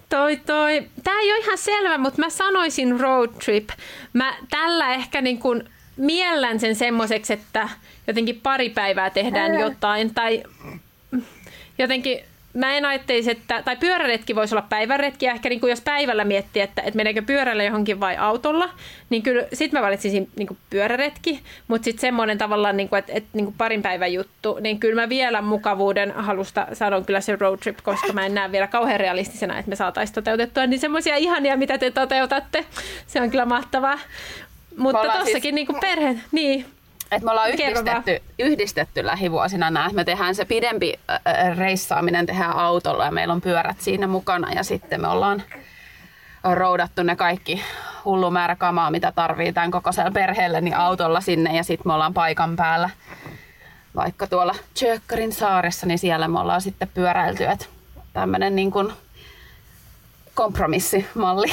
[0.08, 0.88] toi, toi.
[1.04, 3.68] Tää ei ole ihan selvä, mutta mä sanoisin road trip.
[4.12, 5.64] Mä tällä ehkä niin kun
[5.96, 7.68] miellän sen semmoiseksi, että
[8.06, 10.14] jotenkin pari päivää tehdään jotain.
[10.14, 10.42] Tai
[11.78, 12.24] jotenkin
[12.56, 16.62] mä en ajattelisi, että, tai pyöräretki voisi olla päiväretki, ehkä niin kuin jos päivällä miettii,
[16.62, 18.70] että, että meneekö pyörällä johonkin vai autolla,
[19.10, 23.12] niin kyllä sit mä valitsisin niin kuin pyöräretki, mutta sitten semmoinen tavallaan, niin kuin, että,
[23.14, 27.36] että niin kuin parin päivän juttu, niin kyllä mä vielä mukavuuden halusta sanon kyllä se
[27.36, 31.16] road trip, koska mä en näe vielä kauhean realistisena, että me saataisiin toteutettua niin semmoisia
[31.16, 32.64] ihania, mitä te toteutatte.
[33.06, 33.98] Se on kyllä mahtavaa.
[34.76, 35.54] Mutta tossakin siis...
[35.54, 36.64] niin kuin perhe, niin,
[37.16, 39.90] et me ollaan yhdistetty, yhdistetty lähivuosina nämä.
[39.92, 40.94] Me tehdään se pidempi
[41.56, 45.42] reissaaminen tehdään autolla ja meillä on pyörät siinä mukana ja sitten me ollaan
[46.54, 47.62] roudattu ne kaikki
[48.04, 52.14] hullu määrä kamaa, mitä tarvii tämän kokoisella perheelle, niin autolla sinne ja sitten me ollaan
[52.14, 52.90] paikan päällä.
[53.96, 57.66] Vaikka tuolla Tjökkarin saaressa, niin siellä me ollaan sitten pyöräilty, että
[58.12, 58.92] tämmöinen niin kuin
[60.34, 61.52] kompromissimalli.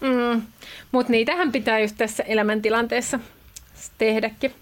[0.00, 0.42] Mm.
[0.92, 3.18] Mutta niitähän pitää just tässä elämäntilanteessa
[3.98, 4.54] tehdäkin.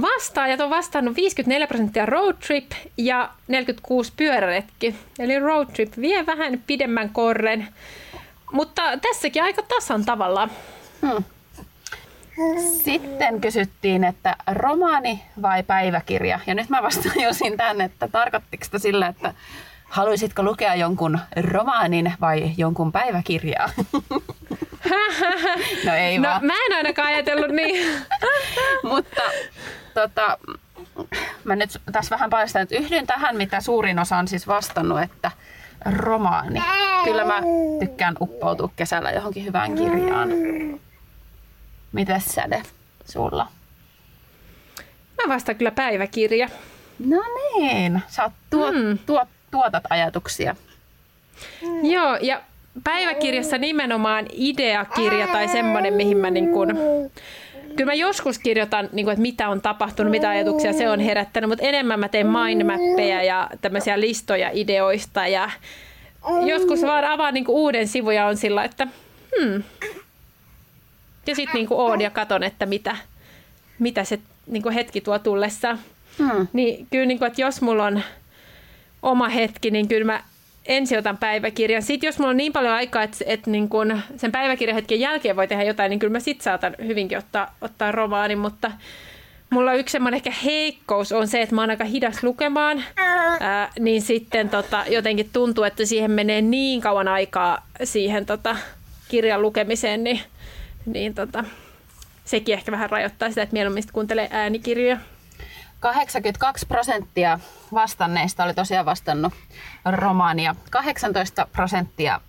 [0.00, 4.94] Vastaajat on vastannut 54 prosenttia road trip ja 46 pyöräretki.
[5.18, 7.68] Eli road trip vie vähän pidemmän korren,
[8.52, 10.50] mutta tässäkin aika tasan tavallaan.
[11.02, 11.24] Hmm.
[12.84, 16.40] Sitten kysyttiin, että romaani vai päiväkirja?
[16.46, 19.34] Ja nyt mä vastaan josin tänne, että tarkoittiko sillä, että
[19.84, 21.18] haluaisitko lukea jonkun
[21.52, 23.70] romaanin vai jonkun päiväkirjaa?
[25.86, 26.46] no ei no, vaan.
[26.46, 27.86] mä en ainakaan ajatellut niin.
[28.92, 29.22] Mutta
[30.00, 30.38] tota,
[31.44, 35.30] mä nyt tässä vähän paljastan, että yhdyn tähän, mitä suurin osa on siis vastannut, että
[35.96, 36.62] romaani.
[37.04, 37.42] Kyllä mä
[37.80, 40.28] tykkään uppoutua kesällä johonkin hyvään kirjaan.
[41.92, 42.62] Mitäs säde
[43.04, 43.46] sulla?
[45.22, 46.48] Mä vastaan kyllä päiväkirja.
[46.98, 47.22] No
[47.56, 48.98] niin, sä tuot, mm.
[49.06, 50.56] tuot, tuotat ajatuksia.
[51.82, 52.40] Joo, ja
[52.84, 56.68] päiväkirjassa nimenomaan ideakirja tai semmoinen, mihin mä niin kun,
[57.76, 61.50] kyllä mä joskus kirjoitan, niin kun, että mitä on tapahtunut, mitä ajatuksia se on herättänyt,
[61.50, 65.50] mutta enemmän mä teen mindmappeja ja tämmöisiä listoja ideoista ja
[66.46, 68.86] joskus vaan avaan niin uuden sivun ja on sillä, että
[69.40, 69.62] hmm.
[71.26, 72.96] Ja sitten niin oon ja katon, että mitä,
[73.78, 75.78] mitä se niin hetki tuo tullessa.
[76.18, 76.46] Hmm.
[76.52, 78.02] Niin kyllä, niin kuin, että jos mulla on
[79.02, 80.22] oma hetki, niin kyllä mä
[80.66, 81.82] ensin otan päiväkirjan.
[81.82, 85.48] Sitten jos mulla on niin paljon aikaa, että, että niin kun sen päiväkirjahetken jälkeen voi
[85.48, 88.70] tehdä jotain, niin kyllä mä sitten saatan hyvinkin ottaa, ottaa romaanin, mutta
[89.50, 92.84] mulla yksi semmoinen ehkä heikkous on se, että mä oon aika hidas lukemaan,
[93.40, 98.56] ää, niin sitten tota, jotenkin tuntuu, että siihen menee niin kauan aikaa siihen tota,
[99.08, 100.20] kirjan lukemiseen, niin,
[100.86, 101.44] niin tota,
[102.24, 104.96] sekin ehkä vähän rajoittaa sitä, että mieluummin kuuntelee äänikirjoja.
[105.80, 107.38] 82 prosenttia
[107.74, 109.32] vastanneista oli tosiaan vastannut
[109.84, 110.54] romaania.
[110.70, 112.20] 18 prosenttia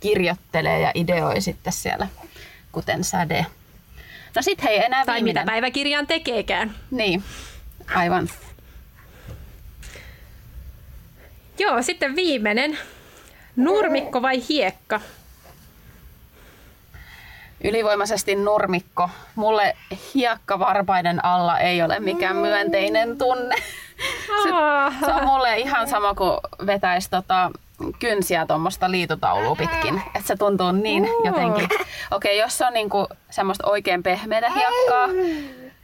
[0.00, 2.08] kirjoittelee ja ideoi sitten siellä,
[2.72, 3.46] kuten säde.
[4.36, 5.42] No sit hei, enää Tai viimeinen.
[5.42, 6.74] mitä päiväkirjaan tekeekään.
[6.90, 7.24] Niin,
[7.94, 8.28] aivan.
[11.58, 12.78] Joo, sitten viimeinen.
[13.56, 15.00] Nurmikko vai hiekka?
[17.64, 19.10] Ylivoimaisesti nurmikko.
[19.34, 19.76] Mulle
[20.14, 23.56] hiekka varpaiden alla ei ole mikään myönteinen tunne.
[24.42, 24.48] Se,
[25.06, 27.50] se on mulle ihan sama kuin vetäisi tota,
[27.98, 30.02] kynsiä tuommoista liitutaulua pitkin.
[30.06, 31.64] Että se tuntuu niin jotenkin.
[31.64, 31.80] Okei,
[32.10, 35.08] okay, jos se on niinku semmoista oikein pehmeää hiekkaa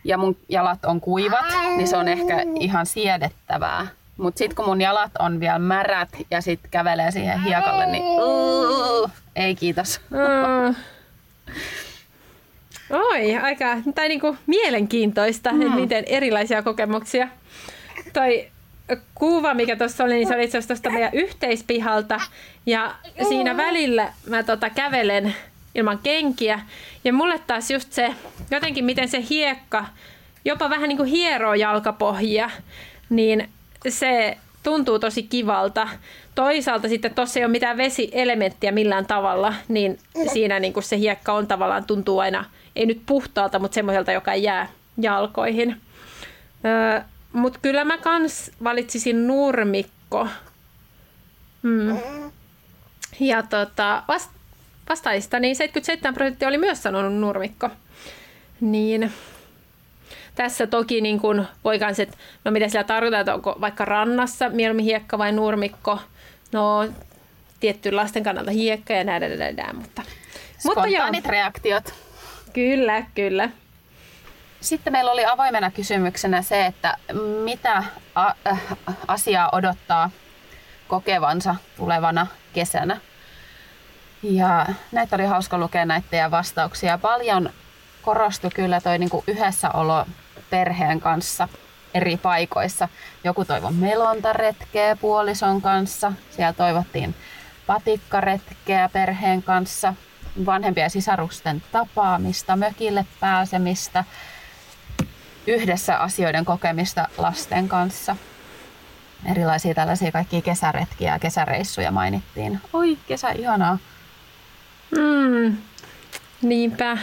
[0.04, 1.46] ja mun jalat on kuivat,
[1.76, 3.86] niin se on ehkä ihan siedettävää.
[4.16, 9.10] Mutta sitten kun mun jalat on vielä märät ja sitten kävelee siihen hiekalle, niin uh,
[9.36, 10.00] ei kiitos.
[10.10, 10.74] Mm.
[12.90, 15.62] Oi, aika tai niinku mielenkiintoista, mm.
[15.62, 17.28] että miten erilaisia kokemuksia.
[18.12, 18.48] Toi
[19.14, 22.20] kuva, mikä tuossa oli, niin se oli itse asiassa tuosta meidän yhteispihalta.
[22.66, 22.94] Ja
[23.28, 25.34] siinä välillä mä tota kävelen
[25.74, 26.60] ilman kenkiä.
[27.04, 28.14] Ja mulle taas just se,
[28.50, 29.86] jotenkin miten se hiekka
[30.44, 32.50] jopa vähän niin kuin hieroo jalkapohjia,
[33.10, 33.48] niin
[33.88, 34.36] se
[34.66, 35.88] tuntuu tosi kivalta.
[36.34, 39.98] Toisaalta sitten tuossa ei ole mitään vesielementtiä millään tavalla, niin
[40.32, 42.44] siinä niin kuin se hiekka on tavallaan tuntuu aina,
[42.76, 45.80] ei nyt puhtaalta, mutta semmoiselta, joka jää jalkoihin.
[46.64, 47.00] Öö,
[47.32, 50.28] mutta kyllä mä kans valitsisin nurmikko.
[51.62, 51.98] Hmm.
[53.20, 54.30] Ja tota, vast,
[54.88, 57.70] vastaista, niin 77 prosenttia oli myös sanonut nurmikko.
[58.60, 59.12] Niin
[60.36, 64.48] tässä toki niin kun voi kans, että no mitä sillä tarkoittaa, että onko vaikka rannassa
[64.48, 65.98] mieluummin hiekka vai nurmikko.
[66.52, 66.88] No
[67.60, 70.02] tietty lasten kannalta hiekka ja näin, näin, näin mutta,
[70.64, 71.06] mutta joo.
[71.26, 71.94] reaktiot.
[72.52, 73.50] Kyllä, kyllä.
[74.60, 76.96] Sitten meillä oli avoimena kysymyksenä se, että
[77.44, 78.62] mitä äh,
[79.08, 80.10] asiaa odottaa
[80.88, 83.00] kokevansa tulevana kesänä.
[84.22, 86.98] Ja näitä oli hauska lukea näitä vastauksia.
[86.98, 87.50] Paljon
[88.02, 90.06] korostui kyllä toi niinku yhdessäolo
[90.50, 91.48] perheen kanssa
[91.94, 92.88] eri paikoissa.
[93.24, 96.12] Joku toivoi melontaretkeä puolison kanssa.
[96.30, 97.14] Siellä toivottiin
[97.66, 99.94] patikkaretkeä perheen kanssa.
[100.46, 104.04] Vanhempien sisarusten tapaamista, mökille pääsemistä,
[105.46, 108.16] yhdessä asioiden kokemista lasten kanssa.
[109.30, 112.60] Erilaisia tällaisia kaikkia kesäretkiä ja kesäreissuja mainittiin.
[112.72, 113.78] Oi, kesä ihanaa.
[114.90, 115.56] Mm,
[116.42, 116.98] niinpä.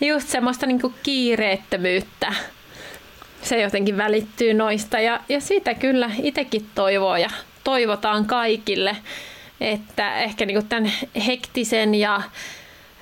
[0.00, 2.34] Just semmoista niinku kiireettömyyttä.
[3.42, 7.30] Se jotenkin välittyy noista ja, ja siitä kyllä itsekin toivoo ja
[7.64, 8.96] toivotaan kaikille,
[9.60, 10.92] että ehkä niinku tämän
[11.26, 12.22] hektisen ja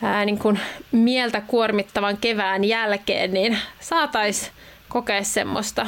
[0.02, 0.54] ää, niinku
[0.92, 4.52] mieltä kuormittavan kevään jälkeen niin saataisiin
[4.88, 5.86] kokea semmoista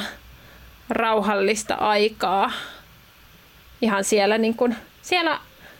[0.89, 2.51] rauhallista aikaa
[3.81, 5.39] ihan siellä, niin kuin, siellä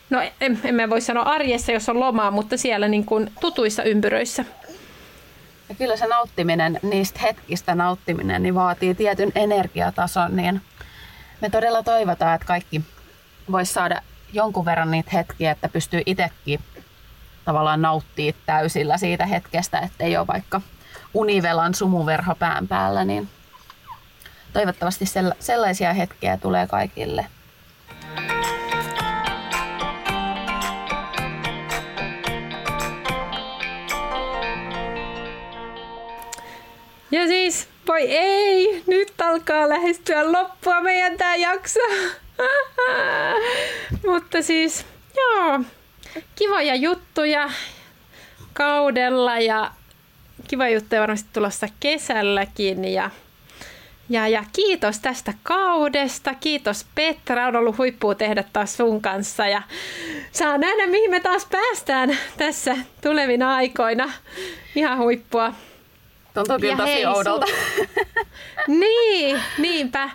[0.09, 0.21] no
[0.63, 4.45] emme voi sanoa arjessa, jos on lomaa, mutta siellä niin kuin tutuissa ympyröissä.
[5.73, 10.61] Ja kyllä se nauttiminen, niistä hetkistä nauttiminen, niin vaatii tietyn energiatason, niin
[11.41, 12.81] me todella toivotaan, että kaikki
[13.51, 14.01] vois saada
[14.33, 16.59] jonkun verran niitä hetkiä, että pystyy itsekin
[17.45, 20.61] tavallaan nauttii täysillä siitä hetkestä, ettei ole vaikka
[21.13, 23.29] univelan sumuverho pään päällä, niin
[24.53, 25.05] toivottavasti
[25.39, 27.25] sellaisia hetkiä tulee kaikille.
[37.13, 41.79] Ja siis, voi ei, nyt alkaa lähestyä loppua meidän tämä jakso.
[44.11, 44.85] Mutta siis,
[45.17, 45.59] joo,
[46.35, 47.49] kivoja juttuja
[48.53, 49.71] kaudella ja
[50.47, 53.09] kiva juttu varmasti tulossa kesälläkin ja
[54.09, 56.33] ja, ja kiitos tästä kaudesta.
[56.33, 57.47] Kiitos Petra.
[57.47, 59.47] On ollut huippua tehdä taas sun kanssa.
[59.47, 59.61] Ja
[60.31, 64.11] saa nähdä, mihin me taas päästään tässä tulevina aikoina.
[64.75, 65.53] Ihan huippua.
[66.33, 67.45] Tuntuu kyllä tosi hei, oudolta.
[67.45, 67.87] Su-
[68.79, 70.09] niin, niinpä.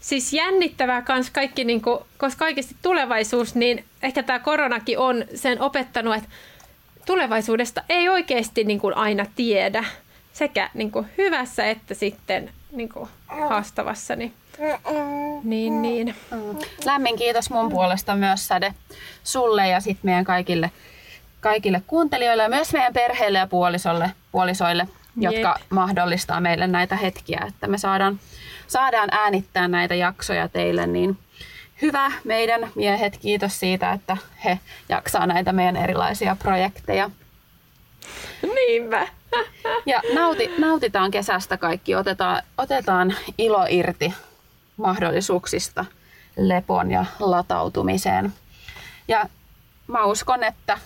[0.00, 5.60] Siis jännittävää kans kaikki, niin kuin, koska oikeasti tulevaisuus, niin ehkä tämä koronakin on sen
[5.60, 6.28] opettanut, että
[7.06, 9.84] tulevaisuudesta ei oikeasti niin kuin aina tiedä.
[10.32, 14.16] Sekä niin kuin hyvässä että sitten niin kuin haastavassa.
[14.16, 14.32] Niin,
[15.44, 16.14] niin, niin.
[16.84, 18.74] Lämmin kiitos mun puolesta myös Sade
[19.24, 20.70] sulle ja sitten meidän kaikille,
[21.40, 25.70] kaikille kuuntelijoille ja myös meidän perheelle ja puolisolle, puolisoille, jotka Jep.
[25.70, 28.20] mahdollistaa meille näitä hetkiä, että me saadaan,
[28.66, 31.18] saadaan äänittää näitä jaksoja teille, niin
[31.82, 34.58] hyvä meidän miehet, kiitos siitä, että he
[34.88, 37.10] jaksaa näitä meidän erilaisia projekteja.
[38.54, 39.08] Niinpä.
[39.86, 44.14] Ja nauti, nautitaan kesästä kaikki, otetaan, otetaan ilo irti
[44.76, 45.84] mahdollisuuksista
[46.36, 48.32] lepon ja latautumiseen.
[49.08, 49.28] Ja
[49.86, 50.78] mä uskon, että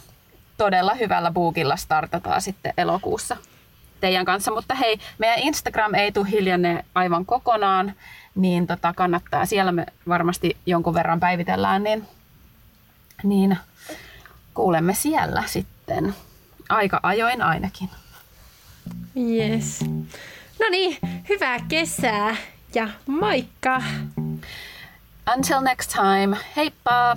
[0.56, 3.36] todella hyvällä buukilla startataan sitten elokuussa
[4.00, 4.50] teidän kanssa.
[4.50, 7.92] Mutta hei, meidän Instagram ei tule hiljenne aivan kokonaan,
[8.34, 9.46] niin tota kannattaa.
[9.46, 12.08] Siellä me varmasti jonkun verran päivitellään, niin,
[13.22, 13.58] niin
[14.54, 16.14] kuulemme siellä sitten.
[16.68, 17.90] Aika ajoin ainakin.
[19.16, 19.80] Yes.
[20.60, 20.96] No niin,
[21.28, 22.36] hyvää kesää
[22.74, 23.82] ja moikka!
[25.36, 27.16] Until next time, heippa!